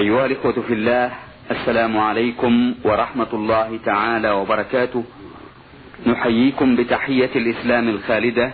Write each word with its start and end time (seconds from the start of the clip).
أيها 0.00 0.26
الإخوة 0.26 0.52
في 0.52 0.72
الله 0.74 1.12
السلام 1.50 1.98
عليكم 1.98 2.74
ورحمة 2.84 3.26
الله 3.32 3.78
تعالى 3.84 4.30
وبركاته. 4.30 5.04
نحييكم 6.06 6.76
بتحية 6.76 7.30
الإسلام 7.36 7.88
الخالدة 7.88 8.52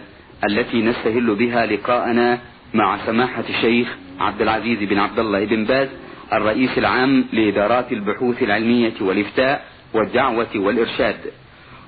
التي 0.51 0.82
نستهل 0.82 1.35
بها 1.35 1.67
لقاءنا 1.67 2.38
مع 2.74 2.98
سماحة 3.06 3.45
الشيخ 3.48 3.88
عبد 4.21 4.43
العزيز 4.43 4.79
بن 4.79 4.98
عبد 4.98 5.19
الله 5.19 5.45
بن 5.45 5.64
باز 5.64 5.88
الرئيس 6.32 6.79
العام 6.79 7.24
لإدارات 7.32 7.92
البحوث 7.92 8.42
العلمية 8.42 8.94
والإفتاء 9.01 9.65
والدعوة 9.94 10.49
والإرشاد. 10.56 11.17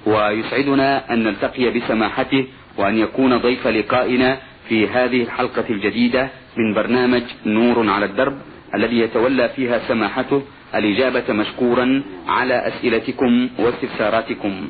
ويسعدنا 0.07 1.13
أن 1.13 1.25
نلتقي 1.25 1.71
بسماحته 1.71 2.47
وأن 2.77 2.99
يكون 2.99 3.37
ضيف 3.37 3.67
لقائنا 3.67 4.39
في 4.69 4.89
هذه 4.89 5.23
الحلقة 5.23 5.65
الجديدة 5.71 6.29
من 6.57 6.75
برنامج 6.75 7.23
نور 7.47 7.91
على 7.91 8.05
الدرب 8.07 8.39
الذي 8.75 8.99
يتولى 8.99 9.49
فيها 9.49 9.81
سماحته 9.89 10.43
الإجابة 10.75 11.33
مشكورا 11.33 12.03
على 12.29 12.69
أسئلتكم 12.69 13.49
واستفساراتكم. 13.59 14.69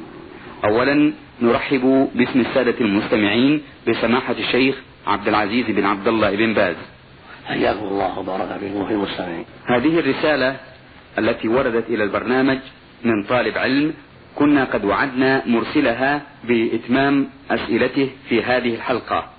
أولا 0.65 1.13
نرحب 1.43 2.09
باسم 2.15 2.41
السادة 2.41 2.81
المستمعين 2.81 3.63
بسماحة 3.89 4.35
الشيخ 4.39 4.77
عبد 5.07 5.29
العزيز 5.29 5.67
بن 5.69 5.85
عبد 5.85 6.09
الله 6.09 6.37
بن 6.37 6.55
باز. 6.55 6.77
حياكم 7.47 7.87
الله 7.87 8.19
وبارك 8.19 8.59
فيكم 8.61 8.77
وفي 8.77 8.93
المستمعين. 8.93 9.45
هذه 9.67 9.99
الرسالة 9.99 10.57
التي 11.19 11.49
وردت 11.49 11.89
إلى 11.89 12.05
البرنامج 12.05 12.59
من 13.05 13.25
طالب 13.25 13.59
علم 13.59 13.95
كنا 14.35 14.65
قد 14.65 14.85
وعدنا 14.85 15.43
مرسلها 15.47 16.23
بإتمام 16.45 17.29
أسئلته 17.51 18.11
في 18.29 18.43
هذه 18.43 18.75
الحلقة. 18.75 19.31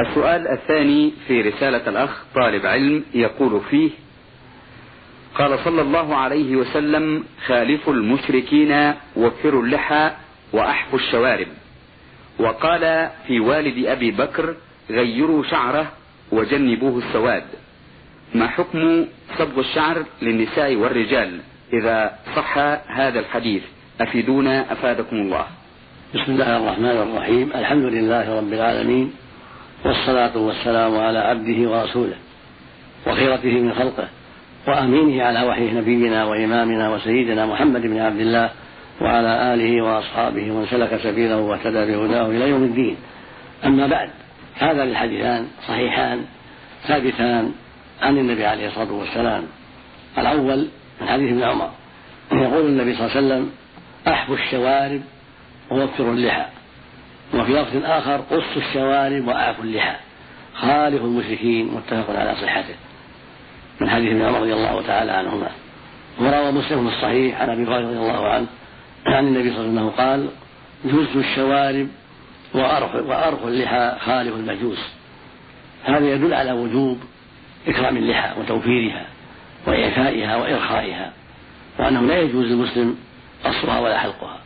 السؤال 0.00 0.48
الثاني 0.48 1.12
في 1.26 1.40
رسالة 1.40 1.88
الأخ 1.88 2.22
طالب 2.34 2.66
علم 2.66 3.04
يقول 3.14 3.60
فيه 3.70 3.90
قال 5.34 5.58
صلى 5.58 5.82
الله 5.82 6.16
عليه 6.16 6.56
وسلم 6.56 7.24
خالفوا 7.46 7.92
المشركين 7.94 8.92
وفروا 9.16 9.62
اللحى 9.62 10.10
وأحفوا 10.52 10.98
الشوارب. 10.98 11.46
وقال 12.38 13.10
في 13.26 13.40
والد 13.40 13.86
أبي 13.86 14.10
بكر 14.10 14.54
غيروا 14.90 15.44
شعره 15.44 15.92
وجنبوه 16.32 16.98
السواد. 16.98 17.44
ما 18.34 18.48
حكم 18.48 19.06
صبغ 19.38 19.60
الشعر 19.60 20.04
للنساء 20.22 20.76
والرجال 20.76 21.40
إذا 21.72 22.18
صح 22.36 22.58
هذا 22.86 23.20
الحديث؟ 23.20 23.62
أفيدونا 24.00 24.72
أفادكم 24.72 25.16
الله. 25.16 25.46
بسم 26.14 26.32
الله 26.32 26.56
الرحمن 26.56 26.86
الرحيم. 26.86 27.50
الحمد 27.54 27.84
لله 27.84 28.38
رب 28.38 28.52
العالمين 28.52 29.12
والصلاة 29.84 30.36
والسلام 30.36 30.98
على 30.98 31.18
عبده 31.18 31.70
ورسوله 31.70 32.16
وخيرته 33.06 33.60
من 33.60 33.74
خلقه 33.74 34.08
وأمينه 34.68 35.24
على 35.24 35.42
وحيه 35.42 35.72
نبينا 35.72 36.24
وإمامنا 36.24 36.90
وسيدنا 36.90 37.46
محمد 37.46 37.80
بن 37.80 37.98
عبد 37.98 38.20
الله 38.20 38.50
وعلى 39.00 39.54
آله 39.54 39.82
وأصحابه 39.82 40.52
ومن 40.52 40.66
سلك 40.66 41.00
سبيله 41.02 41.36
واهتدى 41.36 41.92
بهداه 41.92 42.26
إلى 42.26 42.48
يوم 42.48 42.62
الدين. 42.62 42.96
أما 43.64 43.86
بعد 43.86 44.10
هذان 44.58 44.88
الحديثان 44.88 45.46
صحيحان 45.68 46.24
ثابتان 46.88 47.52
عن 48.02 48.18
النبي 48.18 48.46
عليه 48.46 48.68
الصلاة 48.68 48.92
والسلام. 48.92 49.42
الأول 50.18 50.68
من 51.00 51.08
حديث 51.08 51.32
ابن 51.32 51.42
عمر 51.42 51.70
يقول 52.32 52.66
النبي 52.66 52.94
صلى 52.94 53.06
الله 53.06 53.16
عليه 53.16 53.26
وسلم 53.26 53.50
أحفوا 54.08 54.36
الشوارب 54.36 55.00
ووفروا 55.70 56.12
اللحى. 56.12 56.44
وفي 57.34 57.52
لفظ 57.52 57.84
آخر 57.84 58.16
قصوا 58.16 58.62
الشوارب 58.68 59.28
وأعفوا 59.28 59.64
اللحى. 59.64 59.96
خالفوا 60.54 61.06
المشركين 61.06 61.66
متفق 61.74 62.18
على 62.18 62.34
صحته. 62.34 62.74
من 63.80 63.90
حديث 63.90 64.10
ابن 64.10 64.22
عمر 64.22 64.40
رضي 64.40 64.52
الله 64.52 64.82
تعالى 64.86 65.12
عنهما. 65.12 65.50
وروى 66.20 66.52
مسلم 66.52 66.88
في 66.88 66.96
الصحيح 66.96 67.40
عن 67.40 67.50
أبي 67.50 67.64
هريرة 67.64 67.88
رضي 67.88 67.98
الله 67.98 68.28
عنه 68.28 68.46
عن 69.06 69.26
النبي 69.26 69.50
صلى 69.50 69.64
الله 69.64 69.80
عليه 69.80 69.90
وسلم 69.90 69.90
قال 69.90 70.28
جزوا 70.84 71.20
الشوارب 71.22 71.88
وأرخوا 72.54 73.48
اللحى 73.48 73.96
خالف 74.00 74.34
المجوس. 74.34 74.78
هذا 75.84 76.08
يدل 76.08 76.34
على 76.34 76.52
وجوب 76.52 76.98
إكرام 77.68 77.96
اللحى 77.96 78.40
وتوفيرها 78.40 79.06
وإعفائها 79.66 80.36
وإرخائها 80.36 81.12
وأنه 81.78 82.00
لا 82.00 82.20
يجوز 82.20 82.46
للمسلم 82.46 82.96
قصرها 83.44 83.80
ولا 83.80 83.98
حلقها. 83.98 84.38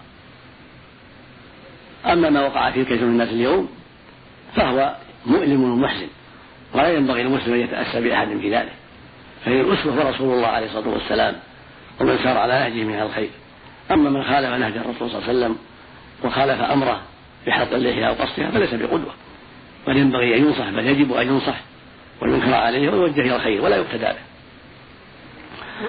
أما 2.07 2.31
ما 2.31 2.47
وقع 2.47 2.71
في 2.71 2.85
كثير 2.85 3.05
من 3.05 3.13
الناس 3.13 3.29
اليوم 3.29 3.69
فهو 4.57 4.97
مؤلم 5.27 5.63
ومحزن 5.63 6.09
ولا 6.75 6.89
ينبغي 6.89 7.23
للمسلم 7.23 7.55
أن 7.55 7.61
يتأسى 7.61 8.01
بأحد 8.01 8.29
في 8.41 8.55
ذلك. 8.55 8.73
فهي 9.45 9.61
الأسوة 9.61 10.11
رسول 10.11 10.35
الله 10.35 10.49
عليه 10.49 10.67
الصلاة 10.67 10.89
والسلام 10.89 11.37
ومن 12.01 12.19
سار 12.19 12.39
على 12.39 12.53
نهجه 12.53 12.85
من 12.85 13.01
الخير. 13.01 13.31
أما 13.91 14.11
من 14.11 14.25
خالف 14.25 14.51
نهج 14.51 14.77
الرسول 14.77 15.11
صلى 15.11 15.19
الله 15.19 15.29
عليه 15.29 15.39
وسلم 15.39 15.57
وخالف 16.25 16.61
أمره 16.61 17.01
بحلق 17.47 17.75
اللحية 17.75 18.09
أو 18.09 18.15
قصها 18.15 18.51
فليس 18.51 18.75
بقدوة. 18.75 19.13
بل 19.87 19.97
ينبغي 19.97 20.37
أن 20.37 20.43
ينصح 20.45 20.71
بل 20.71 20.87
يجب 20.87 21.13
أن 21.13 21.27
ينصح 21.27 21.61
وينكر 22.23 22.55
عليه 22.55 22.91
ويوجه 22.91 23.21
إلى 23.21 23.37
الخير 23.37 23.63
ولا 23.65 23.77
يقتدى 23.77 24.05
به. 24.05 24.27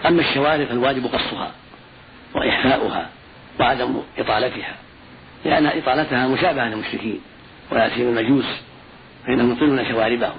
أما 0.08 0.22
الشوارب 0.22 0.66
فالواجب 0.66 1.06
قصها 1.06 1.52
وإحفاؤها 2.36 3.10
وعدم 3.60 4.02
إطالتها. 4.18 4.76
لأن 5.48 5.66
إطالتها 5.66 6.28
مشابهة 6.28 6.66
للمشركين 6.66 7.22
ولا 7.72 7.90
سيما 7.90 8.20
المجوس 8.20 8.46
فإنهم 9.26 9.52
يطيلون 9.52 9.86
شواربهم. 9.90 10.38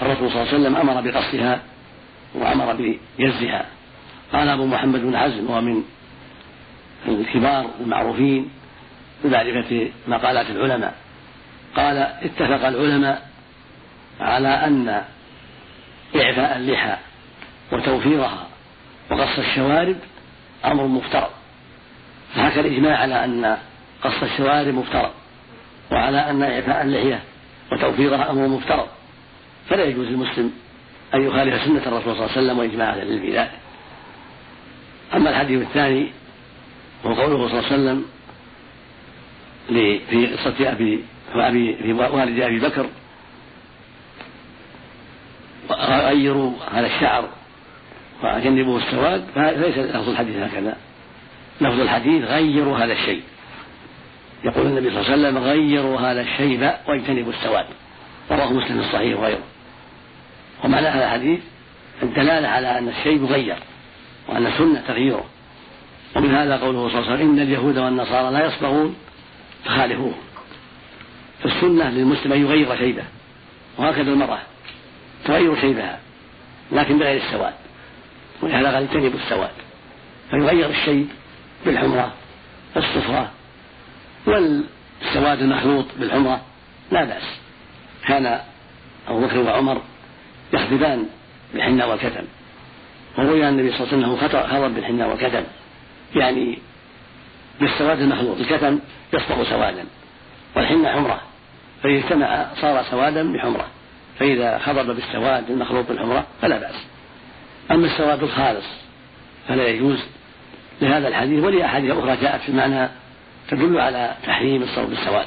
فالرسول 0.00 0.30
صلى 0.30 0.42
الله 0.42 0.52
عليه 0.52 0.62
وسلم 0.62 0.76
أمر 0.76 1.00
بقصها 1.00 1.60
وأمر 2.34 2.96
بجزها. 3.18 3.64
قال 4.32 4.48
أبو 4.48 4.66
محمد 4.66 5.00
بن 5.00 5.16
حزم 5.16 5.50
وهو 5.50 5.60
من 5.60 5.82
الكبار 7.08 7.70
المعروفين 7.80 8.50
بمعرفة 9.24 9.90
مقالات 10.08 10.50
العلماء 10.50 10.94
قال 11.76 11.96
اتفق 11.96 12.66
العلماء 12.66 13.28
على 14.20 14.48
أن 14.48 14.88
إعفاء 16.16 16.56
اللحى 16.56 16.96
وتوفيرها 17.72 18.46
وقص 19.10 19.38
الشوارب 19.38 19.96
أمر 20.64 20.86
مفترض. 20.86 21.30
فحكى 22.34 22.60
الإجماع 22.60 22.96
على 22.96 23.24
أن 23.24 23.56
قص 24.02 24.22
الشوارب 24.22 24.74
مفترض 24.74 25.10
وعلى 25.92 26.30
أن 26.30 26.42
إعفاء 26.42 26.82
اللحية 26.82 27.22
وتوفيرها 27.72 28.30
أمر 28.30 28.48
مفترض. 28.48 28.86
فلا 29.68 29.84
يجوز 29.84 30.06
للمسلم 30.06 30.52
أن 31.14 31.22
يخالف 31.22 31.64
سنة 31.64 31.82
الرسول 31.86 32.02
صلى 32.02 32.12
الله 32.12 32.30
عليه 32.30 32.32
وسلم 32.32 32.58
وإجماع 32.58 32.90
أهل 32.90 33.02
العلم 33.02 33.34
ذلك. 33.34 33.50
أما 35.14 35.30
الحديث 35.30 35.62
الثاني 35.62 36.12
وقوله 37.04 37.48
صلى 37.48 37.58
الله 37.58 37.64
عليه 37.64 37.74
وسلم 37.74 38.04
في 40.10 40.26
قصة 40.26 40.72
أبي 40.72 41.04
وأبي 41.34 41.76
في 41.76 41.92
والد 41.92 42.40
أبي 42.40 42.58
بكر 42.60 42.86
غيروا 45.70 46.52
هذا 46.72 46.86
الشعر 46.86 47.28
وجنبوا 48.22 48.78
السواد. 48.78 49.24
فليس 49.34 49.78
لفظ 49.78 50.08
الحديث 50.08 50.36
هكذا. 50.36 50.76
لفظ 51.60 51.80
الحديث 51.80 52.24
غيروا 52.24 52.78
هذا 52.78 52.92
الشيء. 52.92 53.22
يقول 54.44 54.66
النبي 54.66 54.90
صلى 54.90 55.00
الله 55.00 55.10
عليه 55.10 55.22
وسلم 55.22 55.38
غيروا 55.38 56.00
هذا 56.00 56.20
الشيب 56.20 56.72
واجتنبوا 56.88 57.32
السواد. 57.32 57.66
رواه 58.30 58.52
مسلم 58.52 58.80
الصحيح 58.80 59.18
وغيره. 59.18 59.42
ومعنى 60.64 60.86
هذا 60.86 61.04
الحديث 61.04 61.40
الدلالة 62.02 62.48
على 62.48 62.78
أن 62.78 62.88
الشيء 62.88 63.22
يغير 63.24 63.56
وأن 64.28 64.52
سنة 64.58 64.82
تغييره 64.88 65.24
ومن 66.16 66.34
هذا 66.34 66.56
قوله 66.56 66.88
صلى 66.88 66.98
الله 66.98 67.10
عليه 67.10 67.14
وسلم 67.14 67.30
إن 67.30 67.40
اليهود 67.40 67.78
والنصارى 67.78 68.32
لا 68.32 68.46
يصبغون 68.46 68.96
فخالفوه. 69.64 70.14
فالسنة 71.42 71.90
للمسلم 71.90 72.32
أن 72.32 72.40
يغير 72.40 72.76
شيبه 72.76 73.04
وهكذا 73.78 74.12
المرأة 74.12 74.38
تغير 75.24 75.60
شيبها 75.60 75.98
لكن 76.72 76.98
بغير 76.98 77.22
السواد. 77.22 77.54
ولهذا 78.42 78.74
قال 78.74 78.82
اجتنبوا 78.82 79.18
السواد. 79.18 79.50
فيغير 80.30 80.70
الشيب 80.70 81.08
بالحمرة 81.66 82.12
والصفرة 82.76 83.30
والسواد 84.26 85.42
المخلوط 85.42 85.86
بالحمرة 85.98 86.40
لا 86.92 87.04
بأس. 87.04 87.22
كان 88.06 88.40
أبو 89.08 89.20
بكر 89.20 89.38
وعمر 89.38 89.82
يخطبان 90.52 91.06
بالحنة 91.52 91.86
والكتم. 91.86 92.24
وروي 93.18 93.44
عن 93.44 93.52
النبي 93.52 93.72
صلى 93.72 93.80
الله 93.80 94.06
عليه 94.06 94.16
وسلم 94.16 94.28
خطب 94.28 94.74
بالحنة 94.74 95.08
والكتم. 95.08 95.44
يعني 96.14 96.58
بالسواد 97.60 98.00
المخلوط 98.00 98.40
الكتم 98.40 98.78
يصبغ 99.12 99.44
سوادا 99.44 99.84
والحنة 100.56 100.88
حمرة. 100.88 101.20
فإذا 101.82 102.04
اجتمع 102.04 102.46
صار 102.60 102.84
سوادا 102.90 103.32
بحمرة. 103.32 103.66
فإذا 104.18 104.58
خضب 104.58 104.86
بالسواد 104.86 105.50
المخلوط 105.50 105.88
بالحمرة 105.88 106.26
فلا 106.42 106.58
بأس. 106.58 106.74
أما 107.70 107.86
السواد 107.86 108.22
الخالص 108.22 108.66
فلا 109.48 109.68
يجوز 109.68 109.98
لهذا 110.82 111.08
الحديث 111.08 111.44
ولأحاديث 111.44 111.90
أخرى 111.90 112.16
جاءت 112.16 112.40
في 112.40 112.48
المعنى 112.48 112.88
تدل 113.50 113.80
على 113.80 114.14
تحريم 114.26 114.62
الصوم 114.62 114.86
بالسواد. 114.86 115.26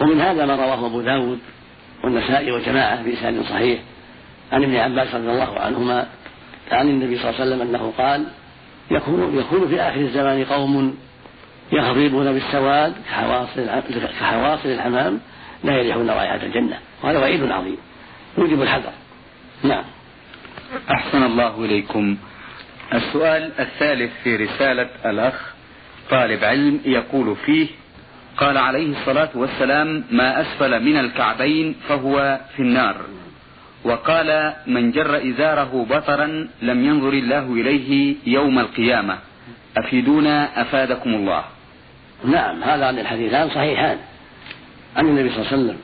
ومن 0.00 0.20
هذا 0.20 0.46
ما 0.46 0.56
رواه 0.56 0.86
أبو 0.86 1.00
داود 1.00 1.38
والنسائي 2.04 2.52
والجماعة 2.52 3.02
بإسناد 3.02 3.42
صحيح 3.42 3.80
عن 4.52 4.62
ابن 4.62 4.76
عباس 4.76 5.14
رضي 5.14 5.30
الله 5.30 5.60
عنهما 5.60 6.06
عن 6.72 6.88
النبي 6.88 7.18
صلى 7.18 7.30
الله 7.30 7.40
عليه 7.40 7.50
وسلم 7.50 7.68
أنه 7.68 7.92
قال 7.98 8.26
يكون 8.90 9.38
يكون 9.38 9.68
في 9.68 9.80
آخر 9.80 10.00
الزمان 10.00 10.44
قوم 10.44 10.96
يخضبون 11.72 12.32
بالسواد 12.32 12.94
كحواصل 13.10 13.66
كحواصل 14.20 14.68
الحمام 14.68 15.20
لا 15.64 15.72
يريحون 15.72 16.10
رائحة 16.10 16.42
الجنة. 16.42 16.78
وهذا 17.02 17.18
وعيد 17.18 17.50
عظيم. 17.50 17.76
يوجب 18.38 18.62
الحذر. 18.62 18.92
نعم. 19.62 19.84
أحسن 20.90 21.22
الله 21.22 21.64
إليكم. 21.64 22.16
السؤال 22.94 23.52
الثالث 23.60 24.12
في 24.24 24.36
رسالة 24.36 24.88
الأخ 25.06 25.54
طالب 26.10 26.44
علم 26.44 26.80
يقول 26.84 27.36
فيه 27.36 27.66
قال 28.36 28.58
عليه 28.58 29.00
الصلاة 29.00 29.28
والسلام 29.34 30.04
ما 30.10 30.40
أسفل 30.40 30.84
من 30.84 30.96
الكعبين 30.96 31.76
فهو 31.88 32.40
في 32.56 32.62
النار. 32.62 32.96
وقال 33.84 34.52
من 34.66 34.90
جر 34.90 35.30
إزاره 35.30 35.86
بطرا 35.90 36.48
لم 36.62 36.84
ينظر 36.84 37.12
الله 37.12 37.52
إليه 37.52 38.16
يوم 38.26 38.58
القيامة. 38.58 39.18
أفيدونا؟ 39.76 40.62
أفادكم 40.62 41.10
الله. 41.10 41.44
نعم 42.24 42.62
هذا 42.62 42.90
الحديثان 42.90 43.50
صحيحان. 43.50 43.98
عن 44.96 45.08
النبي 45.08 45.28
صلى 45.30 45.38
الله 45.38 45.52
عليه 45.52 45.62
وسلم. 45.62 45.78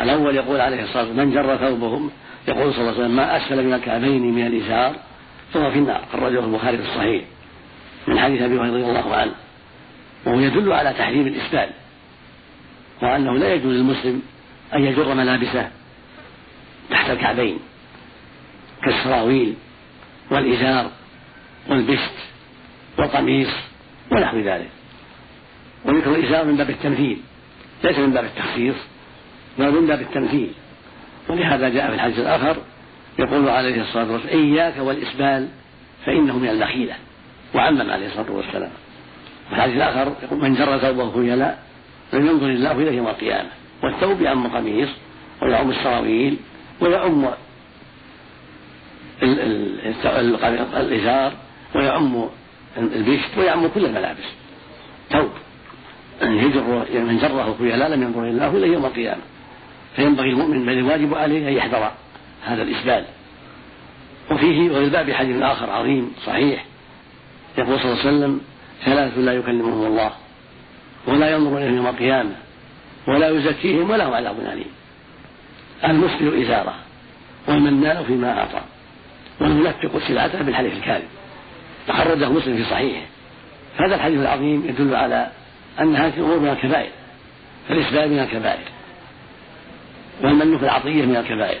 الأول 0.00 0.36
يقول 0.36 0.60
عليه 0.60 0.82
الصلاة 0.82 1.04
والسلام 1.04 1.28
من 1.28 1.34
جر 1.34 1.56
ثوبهم. 1.56 2.10
يقول 2.48 2.72
صلى 2.72 2.80
الله 2.80 2.92
عليه 2.92 3.00
وسلم 3.00 3.16
ما 3.16 3.36
أسفل 3.36 3.64
من 3.64 3.74
الكعبين 3.74 4.22
من 4.34 4.46
الإزار 4.46 4.92
فهو 5.52 5.70
في 5.70 5.78
النار. 5.78 6.00
خرجه 6.12 6.44
البخاري 6.44 6.76
في 6.76 6.82
الصحيح. 6.82 7.24
من 8.08 8.18
حديث 8.18 8.42
أبي 8.42 8.58
هريرة 8.58 8.72
رضي 8.72 8.84
الله 8.84 9.16
عنه. 9.16 9.32
وهو 10.26 10.40
يدل 10.40 10.72
على 10.72 10.92
تحريم 10.92 11.26
الإسبال 11.26 11.70
وأنه 13.02 13.38
لا 13.38 13.54
يجوز 13.54 13.76
للمسلم 13.76 14.22
أن 14.74 14.84
يجر 14.84 15.14
ملابسه 15.14 15.70
تحت 16.90 17.10
الكعبين 17.10 17.58
كالسراويل 18.84 19.54
والإزار 20.30 20.90
والبشت 21.68 22.12
والقميص 22.98 23.48
ونحو 24.12 24.38
ذلك. 24.38 24.68
وذكر 25.84 26.14
الإزار 26.14 26.44
من 26.44 26.56
باب 26.56 26.70
التمثيل 26.70 27.18
ليس 27.84 27.98
من 27.98 28.10
باب 28.10 28.24
التخصيص 28.24 28.76
بل 29.58 29.70
من 29.70 29.86
باب 29.86 30.00
التمثيل. 30.00 30.52
ولهذا 31.28 31.68
جاء 31.68 31.88
في 31.88 31.94
الحديث 31.94 32.18
الآخر 32.18 32.56
يقول 33.18 33.48
عليه 33.48 33.82
الصلاة 33.82 34.12
والسلام 34.12 34.44
إياك 34.44 34.74
والإسبال 34.78 35.48
فإنه 36.06 36.38
من 36.38 36.48
المخيلة 36.48 36.94
وعمم 37.54 37.90
عليه 37.90 38.06
الصلاة 38.06 38.30
والسلام. 38.30 38.70
في 39.48 39.54
الحديث 39.54 39.76
الآخر 39.76 40.12
يقول 40.22 40.40
من 40.40 40.54
جر 40.54 40.78
ثوبه 40.78 41.12
خيلاء 41.12 41.62
لم 42.12 42.26
ينظر 42.26 42.46
الله 42.46 42.72
إليه 42.72 42.96
يوم 42.96 43.06
القيامة. 43.06 43.48
والثوب 43.82 44.20
يعم 44.20 44.46
القميص 44.46 44.88
ويعم 45.42 45.70
السراويل 45.70 46.36
ويعم 46.80 47.30
الإزار 50.76 51.32
ويعم 51.74 52.28
البشت 52.76 53.38
ويعم 53.38 53.68
كل 53.68 53.84
الملابس. 53.84 54.24
ثوب. 55.10 55.30
من 56.22 57.18
جره 57.22 57.56
خيلاء 57.58 57.88
لم 57.88 58.02
ينظر 58.02 58.24
الله 58.24 58.50
إليه 58.56 58.72
يوم 58.72 58.86
القيامة. 58.86 59.22
فينبغي 59.96 60.30
المؤمن 60.30 60.66
بل 60.66 60.78
الواجب 60.78 61.14
عليه 61.14 61.48
أن 61.48 61.52
يحذر 61.52 61.90
هذا 62.44 62.62
الإسبال. 62.62 63.04
وفيه 64.30 64.70
وفي 64.70 64.84
الباب 64.84 65.10
حديث 65.12 65.42
آخر 65.42 65.70
عظيم 65.70 66.12
صحيح. 66.26 66.64
يقول 67.58 67.80
صلى 67.80 67.92
الله 67.92 67.98
عليه 68.00 68.08
وسلم 68.08 68.40
ثلاث 68.84 69.18
لا 69.18 69.32
يكلمهم 69.32 69.86
الله 69.86 70.12
ولا 71.06 71.30
ينظر 71.30 71.58
إليهم 71.58 71.76
يوم 71.76 71.86
القيامة 71.86 72.34
ولا 73.08 73.28
يزكيهم 73.28 73.90
ولا 73.90 74.08
هم 74.08 74.14
عذاب 74.14 74.40
أليم. 74.40 74.70
المسبل 75.84 76.42
إزارة 76.42 76.74
والمنان 77.48 78.04
فيما 78.04 78.38
أعطى 78.38 78.60
والمنفق 79.40 79.98
سلعته 80.08 80.42
بالحلف 80.42 80.72
الكاذب. 80.72 81.08
تخرجه 81.88 82.28
مسلم 82.28 82.56
في 82.56 82.64
صحيحه. 82.64 83.06
هذا 83.76 83.94
الحديث 83.94 84.20
العظيم 84.20 84.64
يدل 84.68 84.94
على 84.94 85.30
أن 85.80 85.96
هذه 85.96 86.14
الأمور 86.16 86.38
من 86.38 86.48
الكبائر 86.48 86.90
فالإسباب 87.68 88.10
من 88.10 88.18
الكبائر 88.18 88.64
والمن 90.22 90.58
في 90.58 90.64
العطية 90.64 91.04
من 91.04 91.16
الكبائر 91.16 91.60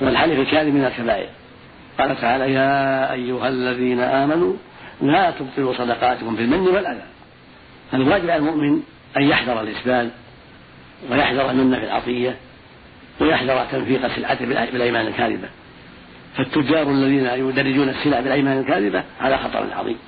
والحلف 0.00 0.38
الكاذب 0.38 0.74
من 0.74 0.84
الكبائر. 0.84 1.28
قال 1.98 2.20
تعالى 2.20 2.52
يا 2.52 3.12
أيها 3.12 3.48
الذين 3.48 4.00
آمنوا 4.00 4.54
لا 5.04 5.30
تبطلوا 5.30 5.74
صدقاتكم 5.74 6.36
بالمن 6.36 6.60
والأذى. 6.60 7.02
فالواجب 7.92 8.30
على 8.30 8.36
المؤمن 8.36 8.82
أن 9.16 9.22
يحذر 9.22 9.60
الإسبال 9.60 10.10
ويحذر 11.10 11.50
المن 11.50 11.78
في 11.78 11.84
العطية 11.84 12.36
ويحذر 13.20 13.64
تنفيق 13.72 14.04
السلعة 14.04 14.44
بالأيمان 14.44 15.06
الكاذبة. 15.06 15.48
فالتجار 16.36 16.90
الذين 16.90 17.26
يدرجون 17.26 17.88
السلع 17.88 18.20
بالأيمان 18.20 18.58
الكاذبة 18.58 19.04
على 19.20 19.38
خطر 19.38 19.66
عظيم. 19.72 19.98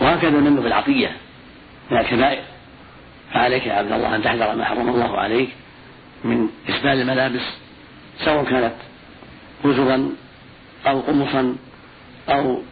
وهكذا 0.00 0.38
المن 0.38 0.66
العطية 0.66 1.16
من 1.90 1.98
الكبائر. 1.98 2.42
فعليك 3.32 3.66
يا 3.66 3.72
عبد 3.72 3.92
الله 3.92 4.16
أن 4.16 4.22
تحذر 4.22 4.54
ما 4.54 4.64
حرم 4.64 4.88
الله 4.88 5.18
عليك 5.18 5.48
من 6.24 6.48
إسبال 6.68 7.00
الملابس 7.00 7.42
سواء 8.24 8.44
كانت 8.44 8.74
وزرا 9.64 10.10
أو 10.86 11.00
قمصا 11.00 11.56
أو 12.28 12.62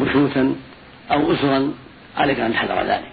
بشوثا 0.00 0.54
أو 1.10 1.32
أسرا 1.32 1.74
عليك 2.16 2.40
أن 2.40 2.52
تحذر 2.52 2.82
ذلك. 2.82 3.12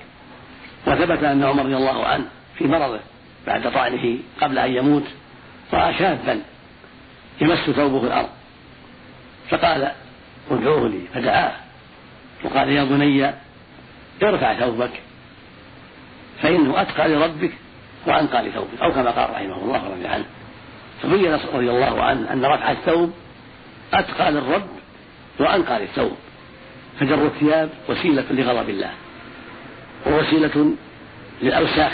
وثبت 0.87 1.23
أن 1.23 1.43
عمر 1.43 1.63
رضي 1.63 1.77
الله 1.77 2.05
عنه 2.05 2.25
في 2.57 2.67
مرضه 2.67 2.99
بعد 3.47 3.71
طعنه 3.73 4.17
قبل 4.41 4.57
أن 4.57 4.71
يموت 4.71 5.03
رأى 5.73 5.93
شابا 5.93 6.41
يمس 7.41 7.59
ثوبه 7.59 8.07
الأرض. 8.07 8.29
فقال 9.49 9.91
ادعوه 10.51 10.87
لي. 10.89 10.99
فدعاه. 11.13 11.51
وقال 12.43 12.69
يا 12.69 12.83
بني 12.83 13.33
ارفع 14.23 14.53
ثوبك 14.53 14.91
فإنه 16.41 16.81
أتقى 16.81 17.09
لربك 17.09 17.51
وأنقى 18.07 18.43
لثوبك. 18.43 18.81
أو 18.81 18.91
كما 18.91 19.11
قال 19.11 19.29
رحمه 19.29 19.57
الله 19.57 19.89
رضي 19.89 20.07
عنه. 20.07 20.25
فبين 21.03 21.33
رضي 21.33 21.69
الله 21.69 22.03
عنه 22.03 22.33
أن 22.33 22.45
رفع 22.45 22.71
الثوب 22.71 23.13
أتقى 23.93 24.31
للرب 24.31 24.67
وأنقى 25.39 25.79
للثوب. 25.79 26.17
فجر 27.00 27.25
الثياب 27.25 27.69
وسيلة 27.89 28.25
لغضب 28.31 28.69
الله 28.69 28.92
ووسيلة 30.07 30.71
للأوساخ 31.42 31.92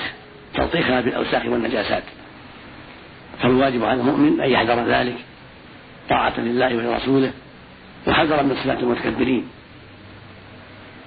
تلطيخها 0.54 1.02
بالأوساخ 1.02 1.46
والنجاسات. 1.46 2.04
فالواجب 3.42 3.84
على 3.84 4.02
المؤمن 4.02 4.42
أن 4.42 4.50
يحذر 4.50 4.86
ذلك 4.86 5.16
طاعة 6.10 6.40
لله 6.40 6.76
ولرسوله 6.76 7.32
وحذرا 8.08 8.42
من 8.42 8.56
صفات 8.56 8.80
المتكبرين. 8.80 9.48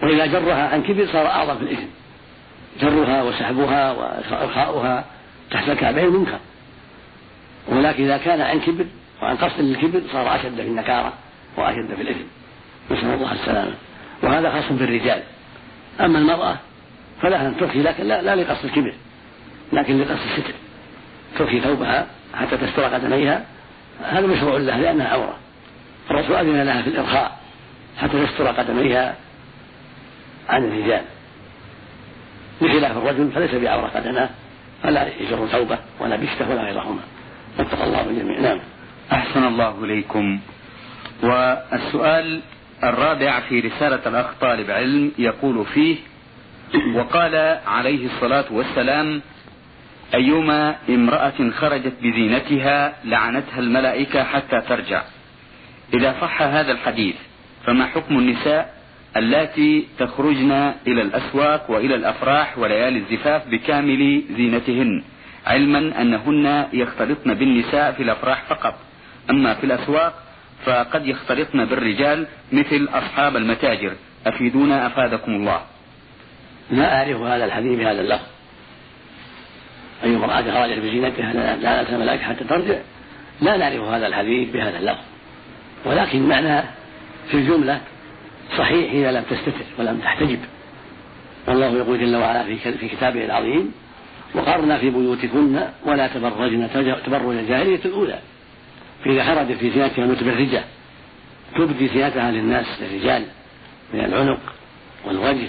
وإذا 0.03 0.27
جرها 0.27 0.69
عن 0.69 0.83
كبر 0.83 1.07
صار 1.13 1.27
أعظم 1.27 1.57
في 1.59 1.63
الإثم. 1.63 1.87
جرها 2.81 3.23
وسحبها 3.23 3.93
وإرخاؤها 3.93 5.05
تحت 5.51 5.69
الكعبين 5.69 6.09
منكر 6.09 6.39
ولكن 7.69 8.05
إذا 8.05 8.17
كان 8.17 8.41
عن 8.41 8.61
كبر 8.61 8.87
وعن 9.23 9.37
قصد 9.37 9.61
للكبر 9.61 10.03
صار 10.13 10.35
أشد 10.35 10.57
في 10.57 10.69
النكارة 10.69 11.13
وأشد 11.57 11.95
في 11.95 12.03
الإثم. 12.03 12.25
نسأل 12.91 13.15
الله 13.15 13.33
السلامة. 13.33 13.75
وهذا 14.23 14.51
خاص 14.51 14.73
بالرجال. 14.73 15.23
أما 16.01 16.19
المرأة 16.19 16.57
فلها 17.23 17.49
أن 17.49 17.57
ترخي 17.57 17.83
لكن 17.83 18.05
لا, 18.05 18.23
لا 18.23 18.37
لقصد 18.37 18.65
الكبر 18.65 18.95
لكن 19.73 20.01
لقصد 20.01 20.27
الستر. 20.37 20.55
ترخي 21.39 21.61
ثوبها 21.61 22.07
حتى 22.35 22.57
تستر 22.57 22.83
قدميها 22.83 23.45
هذا 24.05 24.27
مشروع 24.27 24.57
لها 24.57 24.79
لأنها 24.79 25.09
عورة. 25.09 25.37
الرسول 26.11 26.37
أذن 26.37 26.63
لها 26.63 26.83
في 26.83 26.89
الإرخاء 26.89 27.39
حتى 27.99 28.27
تستر 28.27 28.47
قدميها 28.47 29.15
عن 30.49 30.65
الرجال. 30.65 31.03
بخلاف 32.63 32.97
الرجل 32.97 33.31
فليس 33.33 33.55
بعورة 33.55 33.87
قدماه 33.87 34.29
فلا 34.83 35.09
يجر 35.21 35.47
ثوبه 35.47 35.79
ولا 36.01 36.17
بشته 36.17 36.51
ولا 36.51 36.63
غيرهما. 36.63 37.01
واتق 37.59 37.83
الله 37.83 38.01
الجميع. 38.01 38.41
نعم. 38.41 38.61
أحسن 39.13 39.47
الله 39.47 39.85
إليكم. 39.85 40.41
والسؤال 41.23 42.43
الرابع 42.85 43.41
في 43.41 43.61
رسالة 43.61 44.01
الأخ 44.07 44.27
طالب 44.41 44.71
علم 44.71 45.13
يقول 45.19 45.67
فيه 45.67 45.97
وقال 46.95 47.59
عليه 47.67 48.07
الصلاة 48.07 48.45
والسلام 48.51 49.23
أيما 50.15 50.77
امرأة 50.89 51.51
خرجت 51.51 51.93
بزينتها 52.03 52.95
لعنتها 53.05 53.59
الملائكة 53.59 54.25
حتى 54.25 54.61
ترجع. 54.61 55.03
إذا 55.95 56.17
صح 56.21 56.43
هذا 56.43 56.73
الحديث 56.73 57.17
فما 57.67 57.87
حكم 57.87 58.19
النساء 58.19 58.75
اللاتي 59.17 59.87
تخرجن 59.99 60.53
إلى 60.87 61.03
الأسواق 61.03 61.71
وإلى 61.71 61.95
الأفراح 61.95 62.59
وليالي 62.59 62.99
الزفاف 62.99 63.49
بكامل 63.49 64.23
زينتهن؟ 64.37 65.05
علما 65.47 66.03
أنهن 66.03 66.67
يختلطن 66.73 67.35
بالنساء 67.35 67.93
في 67.93 68.03
الأفراح 68.03 68.45
فقط. 68.49 68.75
أما 69.31 69.55
في 69.55 69.65
الأسواق 69.65 70.24
فقد 70.65 71.07
يختلطن 71.07 71.65
بالرجال 71.65 72.27
مثل 72.53 72.89
أصحاب 72.93 73.37
المتاجر. 73.37 73.93
أفيدونا 74.27 74.87
أفادكم 74.87 75.33
الله. 75.33 75.61
لا 76.71 76.97
أعرف 76.97 77.21
هذا 77.21 77.45
الحديث 77.45 77.79
بهذا 77.79 78.01
اللفظ. 78.01 78.27
أي 80.05 80.17
امرأة 80.17 80.43
خرجت 80.43 80.79
بزينتها 80.79 81.57
لا 81.57 81.89
الملائكة 81.95 82.23
حتى 82.23 82.45
ترجع. 82.45 82.79
لا 83.41 83.57
نعرف 83.57 83.81
هذا 83.81 84.07
الحديث 84.07 84.51
بهذا 84.51 84.79
اللفظ. 84.79 85.03
ولكن 85.85 86.29
معناه 86.29 86.65
في 87.31 87.35
الجملة 87.35 87.81
صحيح 88.59 88.93
إذا 88.93 89.13
لم 89.13 89.23
تستتر 89.23 89.65
ولم 89.79 89.99
تحتجب. 89.99 90.39
والله 91.49 91.77
يقول 91.77 92.01
جل 92.01 92.17
وعلا 92.17 92.45
في 92.45 92.89
كتابه 92.89 93.25
العظيم 93.25 93.73
وقرنا 94.35 94.79
في 94.79 94.91
بيوتكن 94.91 95.61
ولا 95.87 96.07
تبرجن 96.07 96.69
تبرج 97.07 97.37
الجاهلية 97.37 97.81
الأولى. 97.85 98.19
فإذا 99.05 99.25
خرجت 99.25 99.59
في 99.59 99.71
زينتها 99.71 100.07
متبرجة 100.07 100.65
تبدي 101.57 101.89
زينتها 101.89 102.31
للناس 102.31 102.67
للرجال 102.81 103.25
من 103.95 104.01
العنق 104.01 104.41
والوجه 105.05 105.49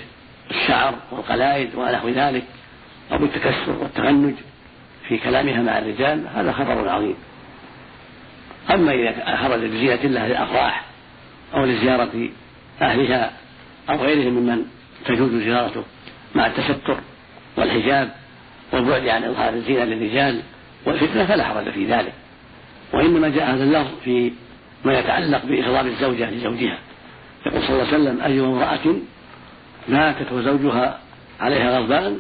والشعر 0.50 0.96
والقلائد 1.12 1.75
ونحو 1.75 2.10
ذلك 2.10 2.44
أو 3.12 3.18
بالتكسر 3.18 3.72
والتغنج 3.82 4.34
في 5.08 5.18
كلامها 5.18 5.62
مع 5.62 5.78
الرجال 5.78 6.28
هذا 6.36 6.52
خطر 6.52 6.90
عظيم. 6.90 7.16
أما 8.70 8.92
إذا 8.92 9.36
خرج 9.36 9.60
بزينة 9.60 10.00
الله 10.04 10.28
للأفراح 10.28 10.86
أو 11.54 11.66
لزيارة 11.66 12.30
أهلها 12.82 13.32
أو 13.90 13.96
غيرهم 13.96 14.34
ممن 14.34 14.66
تجوز 15.06 15.32
زيارته 15.32 15.84
مع 16.36 16.46
التستر 16.46 16.98
والحجاب 17.58 18.10
والبعد 18.74 19.08
عن 19.08 19.24
إظهار 19.24 19.54
الزينة 19.54 19.84
للرجال 19.84 20.42
والفتنة 20.86 21.25
فلا 21.25 21.44
حرج 21.44 21.70
في 21.70 21.86
ذلك. 21.86 22.14
وإنما 22.96 23.30
جاء 23.30 23.56
هذا 23.56 23.64
اللفظ 23.64 23.92
في 24.04 24.32
ما 24.86 25.00
يتعلق 25.00 25.46
بإغضاب 25.46 25.88
الزوجة 25.88 26.30
لزوجها. 26.30 26.78
يقول 27.46 27.62
صلى 27.62 27.70
الله 27.70 27.88
عليه 27.88 27.98
وسلم 27.98 28.22
أي 28.22 28.40
امرأة 28.40 28.96
ماتت 29.88 30.32
وزوجها 30.32 31.00
عليها 31.40 31.80
غضبان 31.80 32.20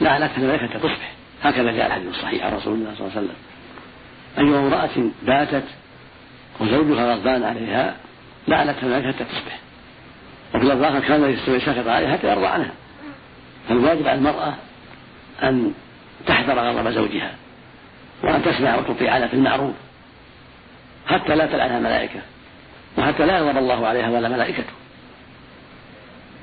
لعنتها 0.00 0.36
الملائكة 0.36 0.78
تصبح. 0.78 1.12
هكذا 1.42 1.72
جاء 1.72 1.86
الحديث 1.86 2.08
الصحيح 2.08 2.44
عن 2.44 2.52
رسول 2.52 2.74
الله 2.74 2.94
صلى 2.94 3.06
الله 3.06 3.16
عليه 3.16 3.26
وسلم. 3.26 3.36
أي 4.38 4.58
امرأة 4.66 5.10
باتت 5.22 5.64
وزوجها 6.60 7.14
غضبان 7.14 7.42
عليها 7.42 7.96
لعنتها 8.48 8.82
الملائكة 8.82 9.24
تصبح. 9.24 9.58
وفي 10.54 10.64
اللفظ 10.64 10.78
الآخر 10.78 11.00
كان 11.00 11.30
يستوي 11.30 11.60
ساخط 11.60 11.88
عليها 11.88 12.12
حتى 12.12 12.28
يرضى 12.28 12.46
عنها. 12.46 12.72
فالواجب 13.68 14.08
على 14.08 14.18
المرأة 14.18 14.54
أن 15.42 15.72
تحذر 16.26 16.58
غضب 16.58 16.90
زوجها 16.90 17.34
وأن 18.24 18.42
تسمع 18.42 18.76
وتطيع 18.76 19.26
في 19.26 19.34
المعروف. 19.34 19.74
حتى 21.06 21.34
لا 21.34 21.46
تلعنها 21.46 21.78
ملائكة 21.78 22.20
وحتى 22.98 23.26
لا 23.26 23.38
يغضب 23.38 23.58
الله 23.58 23.86
عليها 23.86 24.10
ولا 24.10 24.28
ملائكته. 24.28 24.72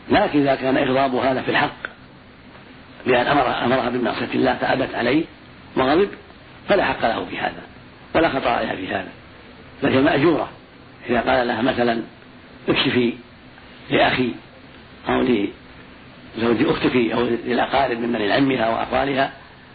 لكن 0.10 0.40
إذا 0.40 0.56
كان 0.56 0.78
إغضاب 0.78 1.16
هذا 1.16 1.42
في 1.42 1.52
الحق 1.52 1.90
بأن 3.06 3.28
أمر 3.28 3.66
أمرها 3.66 3.90
بمعصية 3.90 4.34
الله 4.34 4.56
فأبت 4.56 4.96
عليه 4.96 5.24
وغضب 5.76 6.10
فلا 6.70 6.86
حق 6.86 7.02
له 7.02 7.26
في 7.26 7.38
هذا 7.38 7.62
ولا 8.16 8.30
خطر 8.30 8.48
عليها 8.48 8.76
في 8.76 8.88
هذا. 8.88 9.10
بل 9.84 10.04
مأجورة. 10.04 10.50
إذا 11.10 11.22
قال 11.22 11.48
لها 11.48 11.62
مثلا 11.62 12.02
اكشفي 12.70 13.14
لأخي 13.92 14.32
أو 15.10 15.22
لزوج 15.22 16.70
أختك 16.70 16.96
أو 16.96 17.22
للأقارب 17.46 18.00
من 18.00 18.12
بني 18.12 18.32
عمها 18.32 18.70
وأخوالها 18.70 19.32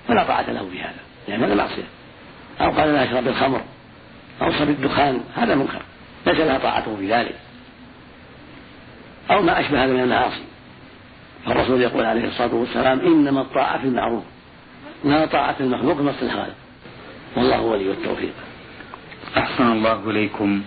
فلا 0.08 0.24
طاعة 0.24 0.50
له 0.50 0.68
في 0.72 0.80
هذا 0.80 1.00
لأن 1.28 1.44
هذا 1.44 1.54
معصية. 1.54 1.84
أو 2.60 2.70
قال 2.70 2.92
لها 2.92 3.04
اشرب 3.04 3.28
الخمر. 3.28 3.60
أو 4.42 4.48
اشرب 4.50 4.68
الدخان 4.68 5.20
هذا 5.34 5.54
منكر. 5.54 5.82
ليس 6.26 6.38
لها 6.38 6.58
طاعته 6.58 6.96
في 6.96 7.12
ذلك. 7.12 7.34
أو 9.30 9.42
ما 9.42 9.60
أشبه 9.60 9.84
هذا 9.84 9.92
من 9.92 10.00
المعاصي. 10.00 10.42
فالرسول 11.46 11.82
يقول 11.82 12.04
عليه 12.04 12.28
الصلاة 12.28 12.54
والسلام 12.54 13.00
إنما 13.00 13.40
الطاعة 13.40 13.78
في 13.78 13.84
المعروف. 13.84 14.24
لا 15.04 15.26
طاعة 15.26 15.56
المخلوق 15.60 15.96
في 15.96 16.22
الخالق 16.22 16.54
والله 17.36 17.60
ولي 17.60 17.90
التوفيق. 17.90 18.34
أحسن 19.36 19.72
الله 19.72 20.10
إليكم. 20.10 20.62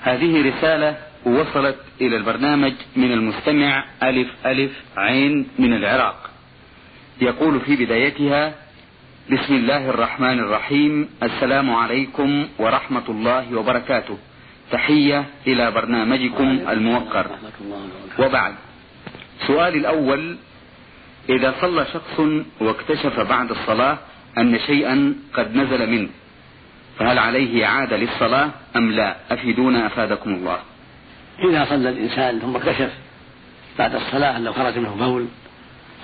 هذه 0.00 0.48
رسالة 0.48 0.96
وصلت 1.24 1.76
إلى 2.00 2.16
البرنامج 2.16 2.72
من 2.96 3.12
المستمع 3.12 3.84
ألف 4.02 4.28
ألف 4.46 4.72
عين 4.96 5.48
من 5.58 5.72
العراق. 5.72 6.30
يقول 7.20 7.60
في 7.60 7.76
بدايتها 7.76 8.54
بسم 9.30 9.54
الله 9.54 9.90
الرحمن 9.90 10.38
الرحيم. 10.40 11.08
السلام 11.22 11.70
عليكم 11.70 12.48
ورحمة 12.58 13.02
الله 13.08 13.54
وبركاته. 13.54 14.18
تحية 14.70 15.24
إلى 15.46 15.70
برنامجكم 15.70 16.48
الموقر. 16.68 17.26
وبعد. 18.18 18.54
سؤالي 19.46 19.78
الأول. 19.78 20.36
إذا 21.28 21.54
صلى 21.60 21.86
شخص 21.92 22.20
واكتشف 22.60 23.20
بعد 23.20 23.50
الصلاة 23.50 23.98
أن 24.38 24.58
شيئا 24.58 25.14
قد 25.34 25.56
نزل 25.56 25.90
منه 25.90 26.08
فهل 26.98 27.18
عليه 27.18 27.66
إعادة 27.66 27.96
للصلاة 27.96 28.50
أم 28.76 28.90
لا؟ 28.90 29.16
أفيدونا 29.30 29.86
أفادكم 29.86 30.30
الله. 30.30 30.58
إذا 31.38 31.64
صلى 31.64 31.88
الإنسان 31.88 32.38
ثم 32.38 32.56
اكتشف 32.56 32.90
بعد 33.78 33.94
الصلاة 33.94 34.36
أنه 34.36 34.52
خرج 34.52 34.78
منه 34.78 34.94
بول 34.94 35.26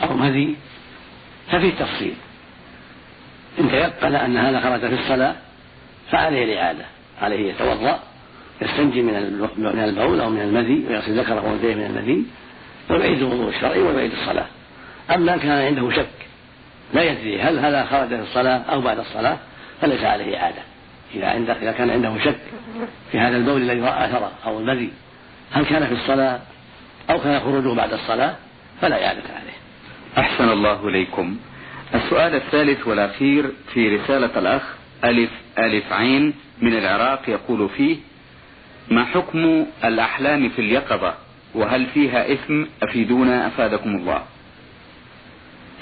أو 0.03 0.17
مذي 0.17 0.57
ففيه 1.51 1.71
تفصيل 1.71 2.15
إن 3.61 3.71
تيقن 3.71 4.15
أن 4.15 4.37
هذا 4.37 4.61
خرج 4.61 4.81
في 4.81 5.03
الصلاة 5.03 5.35
فعليه 6.11 6.45
الإعادة 6.45 6.85
عليه 7.23 7.53
يتوضأ 7.53 7.99
يستنجي 8.63 9.03
من 9.03 9.13
من 9.57 9.85
البول 9.85 10.21
أو 10.21 10.31
من 10.31 10.41
المذي 10.41 10.85
ويغسل 10.89 11.21
ذكره 11.21 11.53
ويديه 11.53 11.75
من 11.75 11.85
المذي 11.85 12.25
ويعيد 12.91 13.19
الوضوء 13.19 13.49
الشرعي 13.49 13.83
ويعيد 13.83 14.13
الصلاة. 14.13 14.47
أما 15.15 15.37
كان 15.37 15.51
عنده 15.51 15.91
شك 15.91 16.07
لا 16.95 17.03
يدري 17.03 17.41
هل 17.41 17.59
هذا 17.59 17.85
خرج 17.85 18.09
في 18.09 18.23
الصلاة 18.23 18.59
أو 18.59 18.81
بعد 18.81 18.99
الصلاة 18.99 19.37
فليس 19.81 20.05
عليه 20.05 20.37
إعادة. 20.37 20.63
إذا 21.15 21.27
عنده 21.27 21.53
إذا 21.53 21.73
كان 21.73 21.91
عنده 21.91 22.19
شك 22.25 22.39
في 23.13 23.19
هذا 23.19 23.37
البول 23.37 23.63
الذي 23.63 23.81
رأى 23.81 24.05
أثره 24.05 24.33
أو 24.47 24.59
المذي 24.59 24.91
هل 25.51 25.65
كان 25.65 25.87
في 25.87 25.93
الصلاة 25.93 26.41
أو 27.11 27.19
كان 27.19 27.41
خروجه 27.41 27.75
بعد 27.75 27.93
الصلاة 27.93 28.35
فلا 28.81 29.07
إعادة 29.07 29.23
عليه. 29.23 29.59
أحسن 30.19 30.49
الله 30.49 30.89
إليكم. 30.89 31.37
السؤال 31.95 32.35
الثالث 32.35 32.87
والأخير 32.87 33.51
في 33.75 33.97
رسالة 33.97 34.39
الأخ 34.39 34.63
ألف 35.05 35.31
ألف 35.59 35.93
عين 35.93 36.35
من 36.61 36.79
العراق 36.79 37.29
يقول 37.29 37.69
فيه 37.69 37.97
ما 38.91 39.05
حكم 39.05 39.67
الأحلام 39.85 40.49
في 40.49 40.59
اليقظة؟ 40.59 41.15
وهل 41.55 41.87
فيها 41.87 42.33
إثم؟ 42.33 42.65
أفيدونا 42.83 43.47
أفادكم 43.47 43.97
الله. 43.97 44.23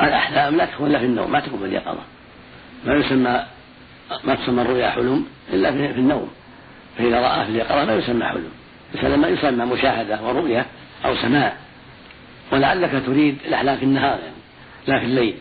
الأحلام 0.03 0.57
لا 0.57 0.65
تكون 0.65 0.87
إلا 0.87 0.99
في 0.99 1.05
النوم 1.05 1.33
ما 1.33 1.41
تكون 1.41 1.59
في 1.59 1.65
اليقظة. 1.65 2.03
ما 2.87 2.95
يسمى 2.95 3.45
ما 4.25 4.35
تسمى 4.35 4.63
الرؤيا 4.63 4.91
حلم 4.91 5.27
إلا 5.53 5.73
في 5.73 6.01
النوم. 6.01 6.31
فإذا 6.99 7.21
رأى 7.21 7.45
في 7.45 7.51
اليقظة 7.51 7.85
لا 7.85 7.97
يسمى 7.97 8.25
حلم. 8.25 8.51
يسمى 8.95 9.29
يسمى 9.29 9.65
مشاهدة 9.65 10.23
ورؤية 10.23 10.67
أو 11.05 11.17
سماع. 11.17 11.57
ولعلك 12.53 13.03
تريد 13.07 13.39
الأحلام 13.49 13.77
في 13.77 13.85
النهار 13.85 14.19
يعني 14.19 14.37
لا 14.87 14.99
في 14.99 15.05
الليل. 15.05 15.35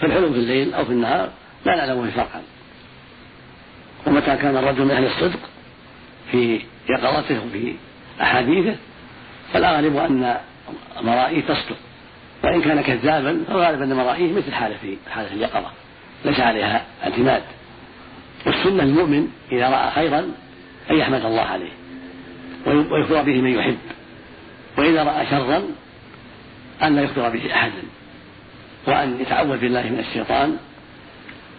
فالحلم 0.00 0.32
في 0.32 0.38
الليل 0.38 0.74
أو 0.74 0.84
في 0.84 0.90
النهار 0.90 1.30
لا 1.64 1.76
نعلم 1.76 2.06
فيه 2.06 2.10
فرقا 2.10 2.42
ومتى 4.06 4.36
كان 4.36 4.56
الرجل 4.56 4.84
من 4.84 4.90
أهل 4.90 5.06
الصدق 5.06 5.38
في 6.30 6.60
يقظته 6.88 7.46
وفي 7.46 7.74
أحاديثه 8.22 8.76
فالغالب 9.52 9.96
أن 9.96 10.36
مرائيه 11.00 11.40
تصدق. 11.40 11.76
وإن 12.44 12.62
كان 12.62 12.80
كذابا 12.80 13.44
فالغالب 13.48 13.82
أن 13.82 13.96
مرائيه 13.96 14.32
مثل 14.32 14.52
حالة 14.52 14.76
في 14.76 14.96
حالة 15.10 15.32
اليقظة 15.32 15.70
ليس 16.24 16.40
عليها 16.40 16.84
اعتماد. 17.02 17.42
والسنة 18.46 18.84
للمؤمن 18.84 19.28
إذا 19.52 19.68
رأى 19.68 19.90
خيرا 19.90 20.18
أن 20.90 20.96
يحمد 20.96 21.24
الله 21.24 21.42
عليه 21.42 21.70
ويخبر 22.66 23.22
به 23.22 23.40
من 23.40 23.50
يحب. 23.50 23.78
وإذا 24.78 25.04
رأى 25.04 25.26
شرا 25.26 25.62
أن 26.82 26.96
لا 26.96 27.02
يخبر 27.02 27.28
به 27.28 27.54
أحدا. 27.54 27.82
وأن 28.86 29.20
يتعوذ 29.20 29.58
بالله 29.58 29.82
من 29.82 29.98
الشيطان 29.98 30.56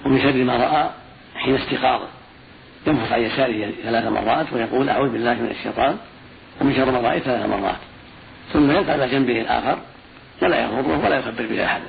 ومن 0.06 0.22
شر 0.22 0.44
ما 0.44 0.58
رأى 0.58 0.90
حين 1.36 1.56
استيقاظه. 1.56 2.08
ينفث 2.88 3.12
عن 3.12 3.22
يساره 3.22 3.72
ثلاث 3.84 4.06
مرات 4.06 4.54
ويقول 4.54 4.90
أعوذ 4.90 5.10
بالله 5.10 5.34
من 5.34 5.52
الشيطان 5.52 5.98
ومن 6.62 6.76
شر 6.76 6.92
ما 6.92 7.00
رأيت 7.00 7.24
ثلاث 7.24 7.46
مرات. 7.50 7.80
ثم 8.54 8.72
يلقى 8.72 8.92
على 8.92 9.08
جنبه 9.10 9.42
الآخر 9.42 9.78
ولا 10.42 10.64
يضره 10.64 11.06
ولا 11.06 11.20
يخبر 11.20 11.46
به 11.48 11.66
أحدا 11.66 11.86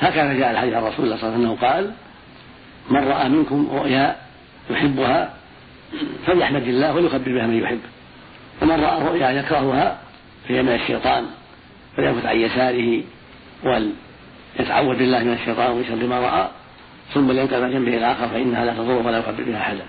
هكذا 0.00 0.32
جاء 0.32 0.50
الحديث 0.50 0.74
عن 0.74 0.82
رسول 0.82 1.04
الله 1.04 1.16
صلى 1.16 1.28
الله 1.28 1.38
عليه 1.38 1.48
وسلم 1.48 1.68
قال 1.68 1.92
من 2.90 3.08
رأى 3.08 3.28
منكم 3.28 3.68
رؤيا 3.72 4.16
يحبها 4.70 5.34
فليحمد 6.26 6.62
الله 6.62 6.94
وليخبر 6.94 7.32
بها 7.32 7.46
من 7.46 7.62
يحب. 7.62 7.80
ومن 8.62 8.80
رأى 8.80 9.02
رؤيا 9.02 9.30
يكرهها 9.30 9.98
فهي 10.48 10.62
من 10.62 10.72
الشيطان 10.72 11.26
فلينفث 11.96 12.26
عن 12.26 12.36
يساره 12.36 13.02
وليتعوذ 14.58 14.96
بالله 14.96 15.24
من 15.24 15.32
الشيطان 15.32 15.70
ومن 15.70 15.84
شر 15.84 16.06
ما 16.06 16.20
رأى 16.20 16.48
ثم 17.14 17.32
لينقل 17.32 17.62
عن 17.62 17.72
جنبه 17.72 17.96
الآخر 17.96 18.28
فإنها 18.28 18.64
لا 18.64 18.72
تضر 18.72 19.06
ولا 19.06 19.18
يخبر 19.18 19.44
بها 19.44 19.60
أحدا. 19.60 19.84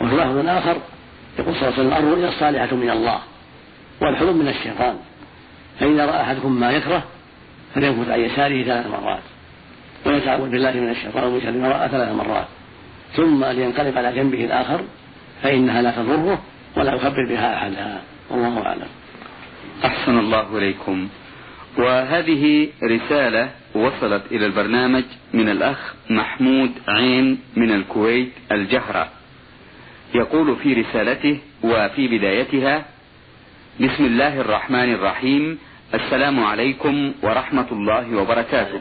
وفي 0.00 0.16
لفظ 0.16 0.48
آخر 0.48 0.76
يقول 1.38 1.54
صلى 1.54 1.68
الله 1.68 1.78
عليه 1.78 1.88
وسلم 1.88 1.92
الرؤيا 1.92 2.28
الصالحة 2.28 2.76
من 2.76 2.90
الله 2.90 3.18
والحلم 4.00 4.36
من 4.38 4.48
الشيطان. 4.48 4.96
فإذا 5.80 6.06
رأى 6.06 6.20
أحدكم 6.22 6.60
ما 6.60 6.70
يكره 6.70 7.02
فلينفث 7.74 8.10
عن 8.10 8.20
يساره 8.20 8.62
ثلاث 8.64 8.86
مرات. 8.86 9.22
ويتعوذ 10.06 10.50
بالله 10.50 10.72
من 10.72 10.90
الشيطان 10.90 11.24
ومن 11.24 11.40
شر 11.40 11.52
ما 11.52 11.68
رأى 11.68 11.88
ثلاث 11.88 12.08
مرات. 12.08 12.46
ثم 13.16 13.44
لينقلب 13.44 13.98
على 13.98 14.12
جنبه 14.12 14.44
الآخر 14.44 14.80
فإنها 15.42 15.82
لا 15.82 15.90
تضره 15.90 16.38
ولا 16.76 16.94
يخبر 16.94 17.26
بها 17.28 17.56
أحدا. 17.56 18.00
والله 18.30 18.66
أعلم. 18.66 18.88
أحسن 19.84 20.18
الله 20.18 20.58
إليكم. 20.58 21.08
وهذه 21.78 22.68
رسالة 22.82 23.50
وصلت 23.74 24.22
إلى 24.32 24.46
البرنامج 24.46 25.04
من 25.34 25.48
الأخ 25.48 25.94
محمود 26.10 26.70
عين 26.88 27.38
من 27.56 27.70
الكويت 27.70 28.32
الجهرة. 28.52 29.08
يقول 30.14 30.56
في 30.56 30.74
رسالته 30.74 31.38
وفي 31.62 32.08
بدايتها 32.08 32.84
بسم 33.80 34.04
الله 34.04 34.40
الرحمن 34.40 34.94
الرحيم. 34.94 35.58
السلام 35.94 36.44
عليكم 36.44 37.12
ورحمة 37.22 37.66
الله 37.72 38.16
وبركاته. 38.16 38.80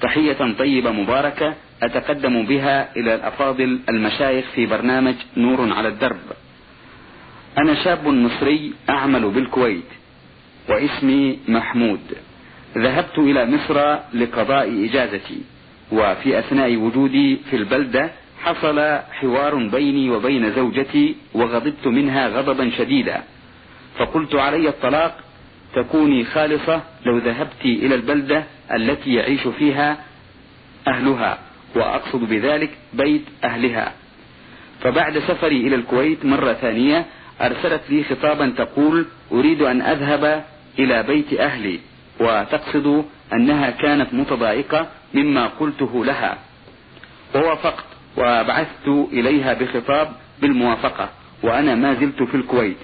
تحية 0.00 0.52
طيبة 0.58 0.90
مباركة 0.90 1.54
أتقدم 1.82 2.46
بها 2.46 2.96
إلى 2.96 3.14
الأفاضل 3.14 3.80
المشايخ 3.88 4.44
في 4.54 4.66
برنامج 4.66 5.14
نور 5.36 5.72
على 5.72 5.88
الدرب. 5.88 6.26
أنا 7.58 7.84
شاب 7.84 8.08
مصري 8.08 8.72
أعمل 8.90 9.30
بالكويت. 9.30 10.01
واسمي 10.68 11.38
محمود. 11.48 12.00
ذهبت 12.78 13.18
إلى 13.18 13.46
مصر 13.46 13.98
لقضاء 14.14 14.84
إجازتي 14.84 15.38
وفي 15.92 16.38
أثناء 16.38 16.76
وجودي 16.76 17.36
في 17.50 17.56
البلدة 17.56 18.10
حصل 18.42 18.98
حوار 19.12 19.54
بيني 19.54 20.10
وبين 20.10 20.52
زوجتي 20.52 21.14
وغضبت 21.34 21.86
منها 21.86 22.28
غضبا 22.28 22.70
شديدا. 22.78 23.22
فقلت 23.98 24.34
علي 24.34 24.68
الطلاق 24.68 25.16
تكوني 25.74 26.24
خالصة 26.24 26.82
لو 27.06 27.18
ذهبت 27.18 27.64
إلى 27.64 27.94
البلدة 27.94 28.44
التي 28.72 29.14
يعيش 29.14 29.48
فيها 29.48 29.98
أهلها 30.88 31.38
وأقصد 31.76 32.28
بذلك 32.28 32.70
بيت 32.92 33.24
أهلها. 33.44 33.92
فبعد 34.80 35.18
سفري 35.18 35.56
إلى 35.56 35.74
الكويت 35.74 36.24
مرة 36.24 36.52
ثانية 36.52 37.06
أرسلت 37.40 37.82
لي 37.90 38.04
خطابا 38.04 38.54
تقول 38.58 39.06
أريد 39.32 39.62
أن 39.62 39.82
أذهب 39.82 40.44
إلى 40.78 41.02
بيت 41.02 41.40
أهلي 41.40 41.78
وتقصد 42.20 43.04
أنها 43.32 43.70
كانت 43.70 44.14
متضايقة 44.14 44.88
مما 45.14 45.46
قلته 45.46 46.04
لها. 46.04 46.38
ووافقت 47.34 47.84
وبعثت 48.16 48.88
إليها 48.88 49.54
بخطاب 49.54 50.12
بالموافقة 50.42 51.08
وأنا 51.42 51.74
ما 51.74 51.94
زلت 51.94 52.22
في 52.22 52.34
الكويت. 52.34 52.76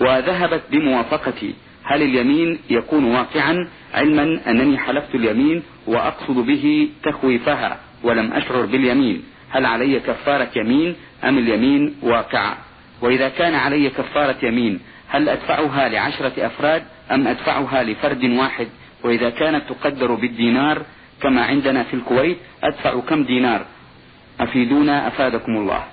وذهبت 0.00 0.62
بموافقتي. 0.70 1.54
هل 1.84 2.02
اليمين 2.02 2.58
يكون 2.70 3.04
واقعا؟ 3.04 3.68
علما 3.94 4.40
أنني 4.50 4.78
حلفت 4.78 5.14
اليمين 5.14 5.62
وأقصد 5.86 6.34
به 6.34 6.88
تخويفها 7.02 7.78
ولم 8.02 8.32
أشعر 8.32 8.66
باليمين. 8.66 9.22
هل 9.50 9.66
علي 9.66 10.00
كفارة 10.00 10.48
يمين 10.56 10.96
أم 11.24 11.38
اليمين 11.38 11.94
واقعة؟ 12.02 12.58
وإذا 13.02 13.28
كان 13.28 13.54
علي 13.54 13.90
كفارة 13.90 14.36
يمين 14.42 14.80
هل 15.10 15.28
أدفعها 15.28 15.88
لعشرة 15.88 16.46
أفراد 16.46 16.82
أم 17.10 17.28
أدفعها 17.28 17.82
لفرد 17.82 18.24
واحد؟ 18.24 18.68
وإذا 19.04 19.30
كانت 19.30 19.62
تقدر 19.68 20.14
بالدينار 20.14 20.82
كما 21.22 21.44
عندنا 21.44 21.82
في 21.82 21.94
الكويت 21.94 22.36
أدفع 22.62 23.00
كم 23.00 23.24
دينار؟ 23.24 23.64
أفيدونا 24.40 25.08
أفادكم 25.08 25.56
الله. 25.56 25.84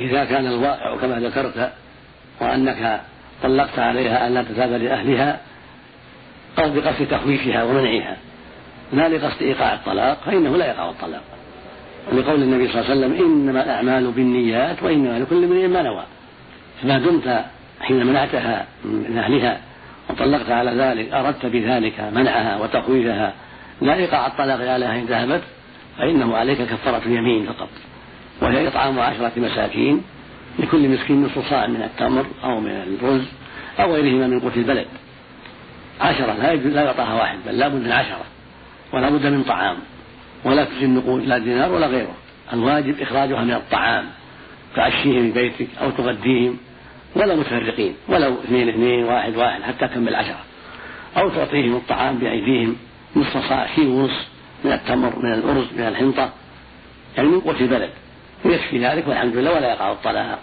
إذا 0.00 0.24
كان 0.24 0.46
الواقع 0.46 0.96
كما 0.96 1.20
ذكرت 1.20 1.72
وأنك 2.40 3.00
طلقت 3.42 3.78
عليها 3.78 4.26
أن 4.26 4.34
لا 4.34 4.42
تذهب 4.42 4.72
لأهلها 4.72 5.40
قصد 6.56 6.74
بقصد 6.74 7.06
تخويفها 7.06 7.64
ومنعها. 7.64 8.16
لا 8.92 9.08
لقصد 9.08 9.42
إيقاع 9.42 9.74
الطلاق 9.74 10.20
فإنه 10.26 10.56
لا 10.56 10.66
يقع 10.66 10.90
الطلاق. 10.90 11.22
ولقول 12.12 12.42
النبي 12.42 12.68
صلى 12.68 12.80
الله 12.80 12.90
عليه 12.90 13.00
وسلم 13.00 13.26
إنما 13.26 13.64
الأعمال 13.64 14.10
بالنيات 14.10 14.82
وإنما 14.82 15.18
لكل 15.18 15.44
امرئ 15.44 15.66
ما 15.66 15.82
نوى. 15.82 16.04
فما 16.82 16.98
دمت 16.98 17.44
حين 17.82 18.06
منعتها 18.06 18.66
من 18.84 19.18
أهلها 19.18 19.60
وطلقت 20.10 20.50
على 20.50 20.70
ذلك 20.70 21.12
أردت 21.12 21.46
بذلك 21.46 22.00
منعها 22.12 22.58
وتخويفها 22.58 23.32
لا 23.80 23.94
إيقاع 23.94 24.26
الطلاق 24.26 24.70
عليها 24.70 24.94
إن 24.94 25.04
ذهبت 25.04 25.42
فإنه 25.98 26.36
عليك 26.36 26.58
كفارة 26.62 27.08
يمين 27.08 27.46
فقط 27.46 27.68
وهي 28.42 28.68
إطعام 28.68 29.00
عشرة 29.00 29.32
مساكين 29.36 30.02
لكل 30.58 30.88
مسكين 30.88 31.22
نصف 31.22 31.50
صاع 31.50 31.66
من 31.66 31.82
التمر 31.82 32.26
أو 32.44 32.60
من 32.60 32.70
الرز 32.70 33.24
أو 33.80 33.94
غيرهما 33.94 34.26
من 34.26 34.40
قوت 34.40 34.56
البلد. 34.56 34.86
عشرة 36.00 36.32
لا 36.32 36.54
لا 36.54 36.82
يعطاها 36.82 37.14
واحد 37.14 37.38
بل 37.46 37.58
لابد 37.58 37.84
من 37.84 37.92
عشرة 37.92 38.24
ولا 38.92 39.10
بد 39.10 39.26
من 39.26 39.42
طعام 39.42 39.76
ولا 40.44 40.64
تجزي 40.64 40.84
النقود 40.84 41.26
لا 41.26 41.38
دينار 41.38 41.72
ولا 41.72 41.86
غيره 41.86 42.14
الواجب 42.52 43.00
إخراجها 43.00 43.40
من 43.40 43.52
الطعام 43.52 44.04
تعشيهم 44.76 45.32
في 45.32 45.40
بيتك 45.40 45.68
أو 45.82 45.90
تغديهم 45.90 46.58
ولا 47.16 47.34
متفرقين 47.34 47.94
ولو 48.08 48.34
اثنين 48.44 48.68
اثنين 48.68 49.04
واحد 49.04 49.36
واحد 49.36 49.62
حتى 49.62 49.88
تكمل 49.88 50.14
عشرة 50.14 50.40
أو 51.16 51.28
تعطيهم 51.28 51.76
الطعام 51.76 52.18
بأيديهم 52.18 52.76
نصف 53.16 53.48
صاع 53.48 53.66
كيلو 53.74 53.90
ونصف 53.90 54.26
من 54.64 54.72
التمر 54.72 55.18
من 55.18 55.32
الأرز 55.32 55.66
من 55.76 55.86
الحنطة. 55.86 56.30
يعني 57.16 57.28
من 57.28 57.40
قوت 57.40 57.60
البلد. 57.60 57.90
ويكفي 58.44 58.86
ذلك 58.86 59.08
والحمد 59.08 59.36
لله 59.36 59.52
ولا 59.52 59.68
يقع 59.72 59.92
الطلاق. 59.92 60.38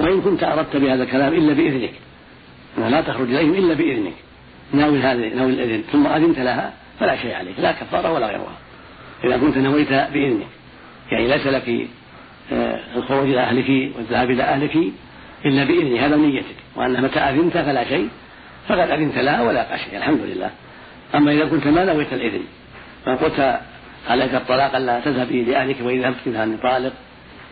وإن 0.00 0.20
كنت 0.20 0.42
أردت 0.42 0.76
بهذا 0.76 1.02
الكلام 1.02 1.32
إلا 1.32 1.52
بإذنك. 1.52 1.92
لا 2.78 3.00
تخرج 3.00 3.34
إليهم 3.34 3.54
إلا 3.54 3.74
بإذنك. 3.74 4.14
ناوي 4.72 4.98
هذا 4.98 5.34
ناوي 5.34 5.52
الإذن. 5.52 5.82
ثم 5.92 6.06
أذنت 6.06 6.38
لها 6.38 6.72
فلا 7.00 7.16
شيء 7.16 7.34
عليك 7.34 7.54
لا 7.58 7.72
كفارة 7.72 8.12
ولا 8.12 8.26
غيرها. 8.26 8.56
إذا 9.24 9.38
كنت 9.38 9.58
نويت 9.58 9.88
بإذنك. 9.88 10.46
يعني 11.12 11.28
ليس 11.28 11.46
لك 11.46 11.88
آه، 12.52 12.80
الخروج 12.96 13.28
إلى 13.28 13.40
أهلك 13.40 13.96
والذهاب 13.96 14.30
إلى 14.30 14.42
أهلك 14.42 14.78
إلا 15.44 15.64
بإذن 15.64 15.96
هذا 15.96 16.16
نيتك 16.16 16.56
وأن 16.76 17.02
متى 17.02 17.18
أذنت 17.18 17.58
فلا 17.58 17.84
شيء 17.84 18.08
فقد 18.68 18.90
أذنت 18.90 19.18
لها 19.18 19.42
ولا 19.42 19.76
شيء 19.76 19.98
الحمد 19.98 20.20
لله. 20.20 20.50
أما 21.14 21.32
إذا 21.32 21.44
كنت 21.44 21.66
ما 21.66 21.84
نويت 21.84 22.12
الإذن؟ 22.12 22.42
فقلت 23.04 23.60
عليك 24.08 24.34
الطلاق 24.34 24.76
ألا 24.76 25.00
تذهبي 25.00 25.44
لأهلك 25.44 25.76
وإذا 25.82 26.02
ذهبت 26.02 26.26
منها 26.26 26.44
أن 26.44 26.56
طالق 26.62 26.92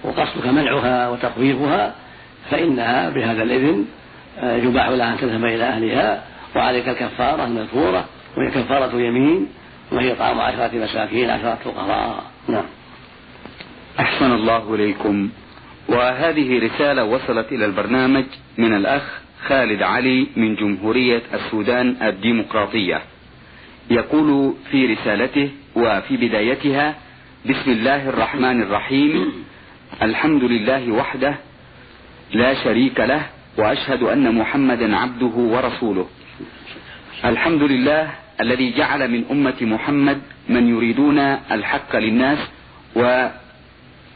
وقصدك 0.05 0.47
منعها 0.47 1.09
وتخويفها 1.09 1.95
فإنها 2.51 3.11
بهذا 3.11 3.43
الإذن 3.43 3.85
آه، 4.39 4.57
يباح 4.57 4.89
لها 4.89 5.13
أن 5.13 5.19
تذهب 5.19 5.45
إلى 5.45 5.65
أهلها 5.65 6.23
وعليك 6.57 6.89
الكفارة 6.89 7.45
المذكورة 7.45 8.05
وهي 8.37 8.51
كفارة 8.51 9.01
يمين 9.01 9.49
وهي 9.93 10.15
طعام 10.15 10.41
عشرة 10.41 10.71
مساكين 10.75 11.31
عشرة 11.31 11.59
فقراء. 11.65 12.25
نعم. 12.49 12.65
أحسن 14.01 14.33
الله 14.33 14.75
إليكم. 14.75 15.31
وهذه 15.89 16.59
رسالة 16.59 17.05
وصلت 17.05 17.53
إلى 17.53 17.65
البرنامج 17.65 18.25
من 18.59 18.77
الأخ 18.77 19.03
خالد 19.47 19.83
علي 19.83 20.27
من 20.37 20.55
جمهورية 20.55 21.23
السودان 21.35 21.97
الديمقراطية. 22.03 23.03
يقول 23.91 24.55
في 24.71 24.87
رسالته 24.87 25.51
وفي 25.77 26.17
بدايتها 26.17 26.95
بسم 27.47 27.71
الله 27.71 28.09
الرحمن 28.09 28.63
الرحيم. 28.63 29.33
الحمد 30.03 30.45
لله 30.45 30.93
وحده 30.93 31.35
لا 32.33 32.55
شريك 32.65 33.01
له 33.01 33.23
وأشهد 33.59 34.03
أن 34.03 34.35
محمدا 34.35 34.97
عبده 34.97 35.35
ورسوله. 35.37 36.07
الحمد 37.25 37.63
لله 37.63 38.11
الذي 38.41 38.73
جعل 38.73 39.11
من 39.11 39.25
أمة 39.31 39.55
محمد 39.61 40.21
من 40.49 40.69
يريدون 40.69 41.19
الحق 41.53 41.97
للناس 41.97 42.39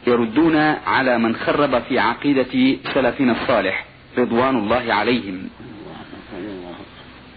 ويردون 0.06 0.56
على 0.86 1.18
من 1.18 1.36
خرب 1.36 1.82
في 1.82 1.98
عقيدة 1.98 2.78
سلفنا 2.94 3.32
الصالح 3.42 3.84
رضوان 4.18 4.56
الله 4.56 4.94
عليهم. 4.94 5.48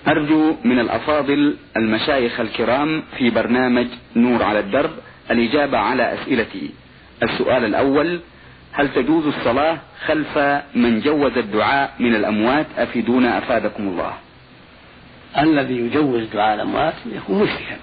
أرجو 0.08 0.56
من 0.64 0.80
الأفاضل 0.80 1.56
المشايخ 1.78 2.40
الكرام 2.40 3.04
في 3.18 3.30
برنامج 3.30 3.88
نور 4.16 4.44
على 4.44 4.60
الدرب 4.60 4.92
الإجابة 5.32 5.78
على 5.78 6.14
أسئلتي. 6.14 6.70
السؤال 7.24 7.66
الأول 7.66 8.20
هل 8.72 8.94
تجوز 8.94 9.26
الصلاة 9.26 9.78
خلف 10.06 10.38
من 10.76 11.00
جوز 11.00 11.38
الدعاء 11.38 11.94
من 12.00 12.16
الأموات؟ 12.16 12.66
أفيدونا 12.78 13.38
أفادكم 13.38 13.84
الله. 13.88 14.14
الذي 15.38 15.78
يجوز 15.78 16.24
دعاء 16.34 16.56
الأموات 16.56 16.94
يكون 17.16 17.44
مشركا 17.44 17.78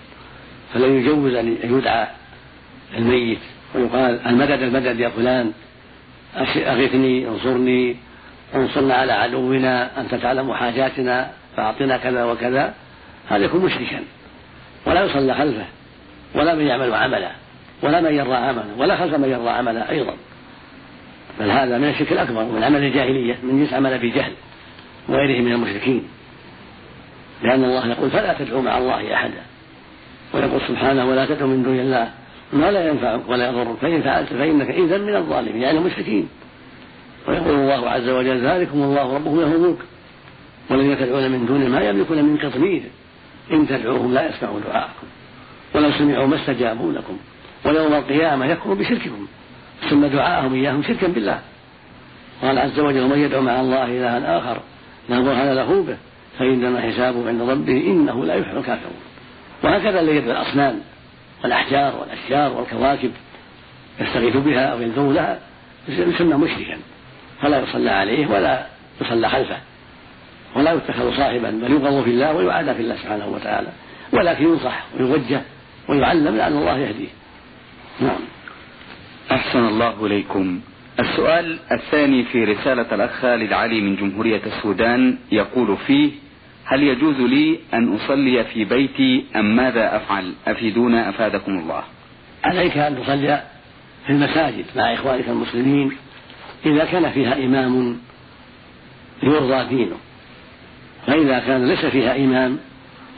فلا 0.75 0.87
يجوز 0.87 1.35
أن 1.35 1.57
يدعى 1.65 2.07
الميت 2.99 3.39
ويقال 3.77 4.27
المدد 4.27 4.63
المدد 4.63 5.01
يا 5.01 5.09
فلان 5.09 5.53
أغثني 6.57 7.29
انصرني 7.29 7.97
انصرنا 8.55 8.95
على 8.95 9.13
عدونا 9.13 10.01
أنت 10.01 10.15
تعلم 10.15 10.53
حاجاتنا 10.53 11.31
فأعطنا 11.57 11.97
كذا 11.97 12.25
وكذا. 12.25 12.75
هذا 13.29 13.45
يكون 13.45 13.65
مشركا. 13.65 14.01
ولا 14.87 15.05
يصلى 15.05 15.35
خلفه 15.35 15.65
ولا 16.35 16.55
من 16.55 16.67
يعمل 16.67 16.95
عملا 16.95 17.31
ولا 17.83 18.01
من 18.01 18.15
يرى 18.15 18.35
عملا 18.35 18.65
ولا 18.79 18.97
خلف 18.97 19.15
من 19.15 19.29
يرى 19.29 19.49
عملا 19.49 19.91
أيضا. 19.91 20.15
بل 21.41 21.51
هذا 21.51 21.79
من 21.79 21.89
الشرك 21.89 22.13
الأكبر 22.13 22.45
من 22.45 22.65
عمل 22.65 22.85
الجاهلية 22.85 23.39
من 23.43 23.65
جنس 23.65 23.75
عمل 23.75 23.99
في 23.99 24.11
جهل 24.11 24.33
وغيره 25.09 25.43
من 25.43 25.53
المشركين. 25.53 26.03
لأن 27.43 27.65
الله 27.65 27.89
يقول 27.89 28.11
فلا 28.11 28.35
تدعوا 28.39 28.63
مع 28.63 28.79
الله 28.79 29.15
أحدا. 29.15 29.43
ويقول 30.35 30.61
سبحانه 30.69 31.05
ولا 31.05 31.27
تدعوا 31.27 31.51
من 31.51 31.63
دون 31.63 31.81
الله. 31.81 32.11
ما 32.53 32.71
لا 32.71 32.89
ينفعك 32.89 33.21
ولا 33.29 33.49
يضرك 33.49 33.77
فإن 33.77 34.03
فعلت 34.03 34.29
فإنك 34.29 34.71
إذا 34.71 34.99
من 34.99 35.17
الظالمين 35.17 35.63
يعني 35.63 35.79
المشركين. 35.79 36.29
ويقول 37.29 37.55
الله 37.55 37.91
عز 37.91 38.09
وجل 38.09 38.47
ذلكم 38.47 38.83
الله 38.83 39.15
ربكم 39.15 39.41
له 39.41 39.55
الملك 39.55 39.79
والذين 40.71 40.99
تدعون 40.99 41.31
من 41.31 41.47
دونه 41.47 41.69
ما 41.69 41.81
يملكون 41.81 42.25
من 42.25 42.37
قطمير. 42.37 42.83
إن 43.53 43.69
تدعوهم 43.69 44.15
لا 44.15 44.29
يسمعوا 44.29 44.61
دعاءكم. 44.61 45.07
ولو 45.75 45.93
سمعوا 45.93 46.27
ما 46.27 46.37
استجابوا 46.37 46.93
لكم. 46.93 47.17
ويوم 47.65 47.95
القيامة 47.95 48.47
يكفر 48.47 48.75
بشرككم. 48.75 49.27
ثم 49.91 50.07
دعاءهم 50.07 50.55
إياهم 50.55 50.83
شركا 50.83 51.07
بالله. 51.07 51.41
قال 52.43 52.59
عز 52.59 52.81
وجل 52.81 53.01
ومن 53.01 53.19
يدعو 53.19 53.43
مع 53.43 53.61
الله 53.61 53.85
إلها 53.85 54.39
آخر 54.39 54.61
لا 55.09 55.21
برهان 55.21 55.55
له 55.55 55.83
به 55.83 55.97
فإنما 56.39 56.81
حسابه 56.81 57.29
عند 57.29 57.43
ربه 57.43 57.87
إنه 57.87 58.25
لا 58.25 58.35
يفلح 58.35 58.53
الكافرون. 58.53 59.01
وهكذا 59.65 60.01
الذي 60.01 60.17
يدعو 60.17 60.31
الأصنام. 60.31 60.81
والأحجار 61.47 61.97
والأشجار 61.97 62.53
والكواكب 62.53 63.11
يستغيث 64.01 64.37
بها 64.37 64.67
أو 64.67 64.81
يلجو 64.81 65.13
لها 65.13 65.39
يسمى 65.89 66.35
مشركا. 66.35 66.79
فلا 67.43 67.63
يصلى 67.63 67.91
عليه 67.91 68.27
ولا 68.27 68.67
يصلى 69.01 69.29
خلفه. 69.29 69.57
ولا 70.57 70.73
يتخذ 70.73 71.17
صاحبا 71.17 71.51
بل 71.51 71.73
يبغض 71.73 72.05
في 72.05 72.11
الله 72.11 72.33
ويعادى 72.33 72.75
في 72.75 72.81
الله 72.81 72.97
سبحانه 72.97 73.29
وتعالى. 73.29 73.69
ولكن 74.13 74.45
ينصح 74.45 74.85
ويوجه 74.99 75.41
ويعلم 75.89 76.37
لعل 76.37 76.53
الله 76.53 76.79
يهديه. 76.79 77.09
نعم. 78.01 78.21
أحسن 79.31 79.67
الله 79.67 80.07
إليكم. 80.07 80.61
السؤال 81.01 81.59
الثاني 81.73 82.25
في 82.25 82.45
رسالة 82.45 82.95
الأخ 82.95 83.11
خالد 83.11 83.53
علي 83.53 83.81
من 83.81 83.97
جمهورية 83.97 84.43
السودان 84.47 85.19
يقول 85.33 85.77
فيه 85.77 86.11
هل 86.69 86.83
يجوز 86.83 87.17
لي 87.17 87.59
أن 87.75 87.95
أصلي 87.95 88.45
في 88.45 88.65
بيتي 88.65 89.25
أم 89.37 89.57
ماذا 89.57 89.97
أفعل؟ 89.97 90.33
أفيدونا 90.47 91.09
أفادكم 91.09 91.59
الله. 91.59 91.83
عليك 92.45 92.77
أن 92.77 93.03
تصلي 93.03 93.43
في 94.07 94.13
المساجد 94.13 94.65
مع 94.77 94.95
إخوانك 94.95 95.29
المسلمين 95.29 95.93
إذا 96.67 96.85
كان 96.85 97.11
فيها 97.11 97.45
إمام 97.45 97.99
يرضى 99.23 99.77
دينه. 99.77 99.97
فإذا 101.07 101.39
كان 101.39 101.69
ليس 101.69 101.87
فيها 101.87 102.17
إمام 102.17 102.59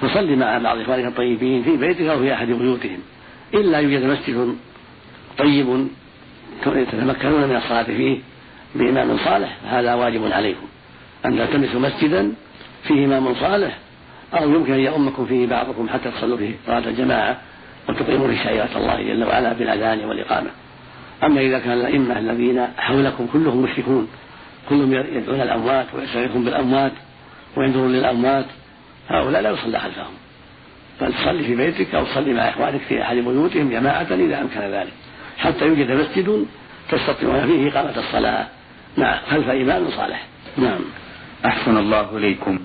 فصل 0.02 0.36
مع 0.36 0.58
بعض 0.58 0.78
إخوانك 0.78 1.04
الطيبين 1.04 1.62
في 1.62 1.76
بيتك 1.76 2.00
أو 2.00 2.18
في 2.18 2.34
أحد 2.34 2.46
بيوتهم. 2.46 2.98
إلا 3.54 3.78
يوجد 3.78 4.04
مسجد 4.04 4.56
طيب 5.38 5.88
تتمكنون 6.64 7.48
من 7.48 7.56
الصلاة 7.56 7.82
فيه 7.82 8.18
بإمام 8.74 9.18
صالح 9.18 9.56
فهذا 9.64 9.94
واجب 9.94 10.32
عليكم. 10.32 10.66
أن 11.26 11.38
تلتمسوا 11.38 11.80
مسجدا 11.80 12.32
فيه 12.82 13.04
إمام 13.04 13.34
صالح 13.34 13.78
أو 14.34 14.50
يمكن 14.50 14.72
أن 14.72 14.80
يؤمكم 14.80 15.26
فيه 15.26 15.46
بعضكم 15.46 15.88
حتى 15.88 16.10
تصلوا 16.10 16.36
فيه 16.36 16.54
صلاة 16.66 16.88
الجماعة 16.88 17.40
وتقيموا 17.88 18.28
في 18.28 18.36
شعيرة 18.36 18.68
الله 18.76 19.02
جل 19.02 19.24
وعلا 19.24 19.52
بالأذان 19.52 20.04
والإقامة. 20.04 20.50
أما 21.24 21.40
إذا 21.40 21.58
كان 21.58 21.72
الأئمة 21.72 22.18
الذين 22.18 22.66
حولكم 22.78 23.26
كلهم 23.32 23.62
مشركون 23.62 24.08
كلهم 24.68 24.92
يدعون 24.92 25.40
الأموات 25.40 25.86
ويستغيثون 25.94 26.44
بالأموات 26.44 26.92
وينظرون 27.56 27.92
للأموات 27.92 28.46
هؤلاء 29.08 29.42
لا 29.42 29.50
يصلى 29.50 29.78
خلفهم. 29.78 30.14
بل 31.00 31.12
تصلي 31.12 31.42
في 31.42 31.56
بيتك 31.56 31.94
أو 31.94 32.04
تصلي 32.04 32.34
مع 32.34 32.48
إخوانك 32.48 32.80
في 32.80 33.02
أحد 33.02 33.16
بيوتهم 33.16 33.70
جماعة 33.70 34.02
إذا 34.02 34.40
أمكن 34.40 34.60
ذلك. 34.60 34.92
حتى 35.38 35.66
يوجد 35.66 35.92
مسجد 35.92 36.46
تستطيعون 36.90 37.46
فيه 37.46 37.68
إقامة 37.68 37.98
الصلاة 37.98 38.46
مع 38.98 39.20
خلف 39.30 39.48
إمام 39.48 39.90
صالح. 39.90 40.26
نعم. 40.56 40.80
أحسن 41.44 41.76
الله 41.76 42.16
إليكم. 42.16 42.58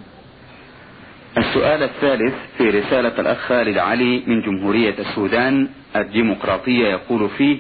السؤال 1.38 1.84
الثالث 1.84 2.34
في 2.58 2.70
رسالة 2.70 3.20
الأخ 3.22 3.38
خالد 3.38 3.78
علي 3.78 4.24
من 4.28 4.42
جمهورية 4.42 4.96
السودان 5.00 5.68
الديمقراطية 5.96 6.88
يقول 6.88 7.30
فيه 7.38 7.58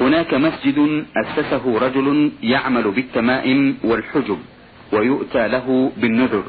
هناك 0.00 0.34
مسجد 0.34 1.04
أسسه 1.16 1.78
رجل 1.78 2.32
يعمل 2.42 2.90
بالتمائم 2.90 3.76
والحجب 3.84 4.38
ويؤتى 4.92 5.48
له 5.48 5.92
بالنذر 5.96 6.44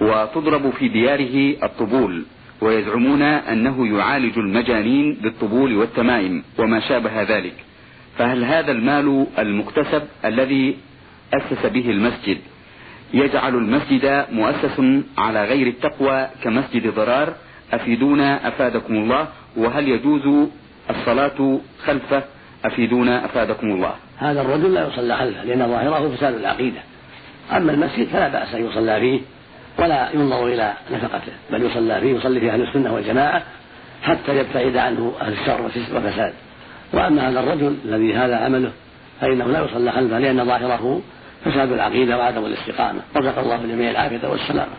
وتضرب 0.00 0.70
في 0.70 0.88
دياره 0.88 1.56
الطبول 1.66 2.24
ويزعمون 2.60 3.22
أنه 3.22 3.98
يعالج 3.98 4.38
المجانين 4.38 5.14
بالطبول 5.14 5.76
والتمائم 5.76 6.44
وما 6.58 6.80
شابه 6.80 7.22
ذلك 7.22 7.54
فهل 8.18 8.44
هذا 8.44 8.72
المال 8.72 9.26
المكتسب 9.38 10.02
الذي 10.24 10.76
أسس 11.34 11.66
به 11.66 11.90
المسجد 11.90 12.38
يجعل 13.14 13.54
المسجد 13.54 14.24
مؤسس 14.32 14.80
على 15.18 15.44
غير 15.44 15.66
التقوى 15.66 16.26
كمسجد 16.42 16.94
ضرار. 16.94 17.34
أفيدونا 17.72 18.48
أفادكم 18.48 18.94
الله. 18.94 19.28
وهل 19.56 19.88
يجوز 19.88 20.48
الصلاة 20.90 21.58
خلفه؟ 21.84 22.22
أفيدونا 22.64 23.24
أفادكم 23.24 23.66
الله. 23.66 23.94
هذا 24.18 24.40
الرجل 24.40 24.74
لا 24.74 24.88
يصلى 24.88 25.16
خلفه 25.16 25.44
لأن 25.44 25.68
ظاهره 25.68 26.16
فساد 26.16 26.34
العقيدة. 26.34 26.80
أما 27.52 27.72
المسجد 27.72 28.06
فلا 28.06 28.28
بأس 28.28 28.54
أن 28.54 28.66
يصلى 28.66 29.00
فيه 29.00 29.20
ولا 29.78 30.10
ينظر 30.14 30.46
إلى 30.46 30.72
نفقته 30.92 31.32
بل 31.50 31.62
يصلى 31.62 32.00
فيه 32.00 32.16
يصلي 32.16 32.40
فيه 32.40 32.52
أهل 32.52 32.62
السنة 32.62 32.94
والجماعة 32.94 33.42
حتى 34.02 34.38
يبتعد 34.38 34.76
عنه 34.76 35.12
أهل 35.20 35.32
الشر 35.32 35.62
والفساد. 35.94 36.32
وأما 36.92 37.28
هذا 37.28 37.40
الرجل 37.40 37.76
الذي 37.84 38.14
هذا 38.14 38.36
عمله 38.36 38.72
فإنه 39.20 39.44
لا 39.44 39.64
يصلى 39.64 39.92
خلفه 39.92 40.18
لأن 40.18 40.44
ظاهره 40.44 41.00
فساد 41.46 41.72
العقيدة 41.72 42.18
وعدم 42.18 42.46
الاستقامة. 42.46 43.00
رزق 43.16 43.38
الله 43.38 43.64
الجميع 43.64 43.90
العافية 43.90 44.28
والسلامة. 44.28 44.72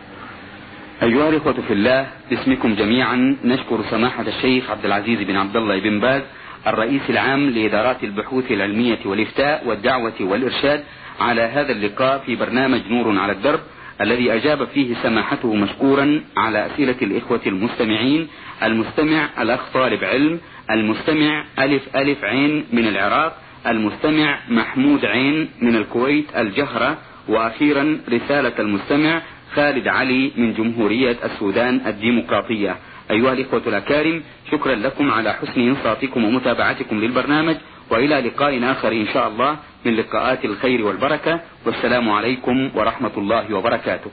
أيها 1.04 1.30
الإخوة 1.30 1.54
في 1.54 1.74
الله 1.74 2.08
باسمكم 2.30 2.76
جميعا 2.76 3.36
نشكر 3.44 3.80
سماحة 3.92 4.26
الشيخ 4.28 4.72
عبد 4.72 4.86
العزيز 4.86 5.22
بن 5.22 5.36
عبد 5.36 5.56
الله 5.56 5.80
بن 5.80 6.00
باز 6.00 6.22
الرئيس 6.68 7.02
العام 7.10 7.50
لإدارات 7.50 8.04
البحوث 8.04 8.52
العلمية 8.52 9.00
والإفتاء 9.06 9.68
والدعوة 9.68 10.14
والإرشاد 10.20 10.84
على 11.20 11.42
هذا 11.42 11.72
اللقاء 11.72 12.20
في 12.26 12.36
برنامج 12.36 12.82
نور 12.90 13.20
على 13.20 13.32
الدرب 13.32 13.60
الذي 14.02 14.34
أجاب 14.34 14.68
فيه 14.68 14.96
سماحته 15.04 15.56
مشكورا 15.56 16.22
على 16.38 16.66
أسئلة 16.66 16.96
الإخوة 17.02 17.42
المستمعين 17.48 18.28
المستمع 18.64 19.30
الأخ 19.42 19.60
طالب 19.74 20.04
علم 20.04 20.40
المستمع 20.72 21.46
ألف 21.60 21.96
ألف 21.96 22.24
عين 22.24 22.66
من 22.74 22.88
العراق 22.88 23.38
المستمع 23.68 24.40
محمود 24.50 25.06
عين 25.06 25.50
من 25.62 25.76
الكويت 25.76 26.26
الجهرة 26.38 26.98
وأخيرا 27.28 28.00
رسالة 28.10 28.54
المستمع 28.60 29.22
خالد 29.56 29.88
علي 29.88 30.32
من 30.38 30.54
جمهورية 30.54 31.18
السودان 31.24 31.82
الديمقراطية. 31.88 32.76
أيها 33.12 33.34
الإخوة 33.34 33.62
الأكارم 33.68 34.24
شكرا 34.52 34.76
لكم 34.76 35.12
على 35.12 35.34
حسن 35.34 35.62
إنصاتكم 35.62 36.26
ومتابعتكم 36.26 37.00
للبرنامج 37.00 37.56
وإلى 37.90 38.20
لقاء 38.20 38.72
آخر 38.72 38.92
إن 38.92 39.08
شاء 39.14 39.28
الله 39.28 39.58
من 39.86 39.96
لقاءات 39.96 40.46
الخير 40.46 40.86
والبركة 40.86 41.40
والسلام 41.66 42.10
عليكم 42.10 42.70
ورحمة 42.76 43.12
الله 43.18 43.54
وبركاته. 43.54 44.12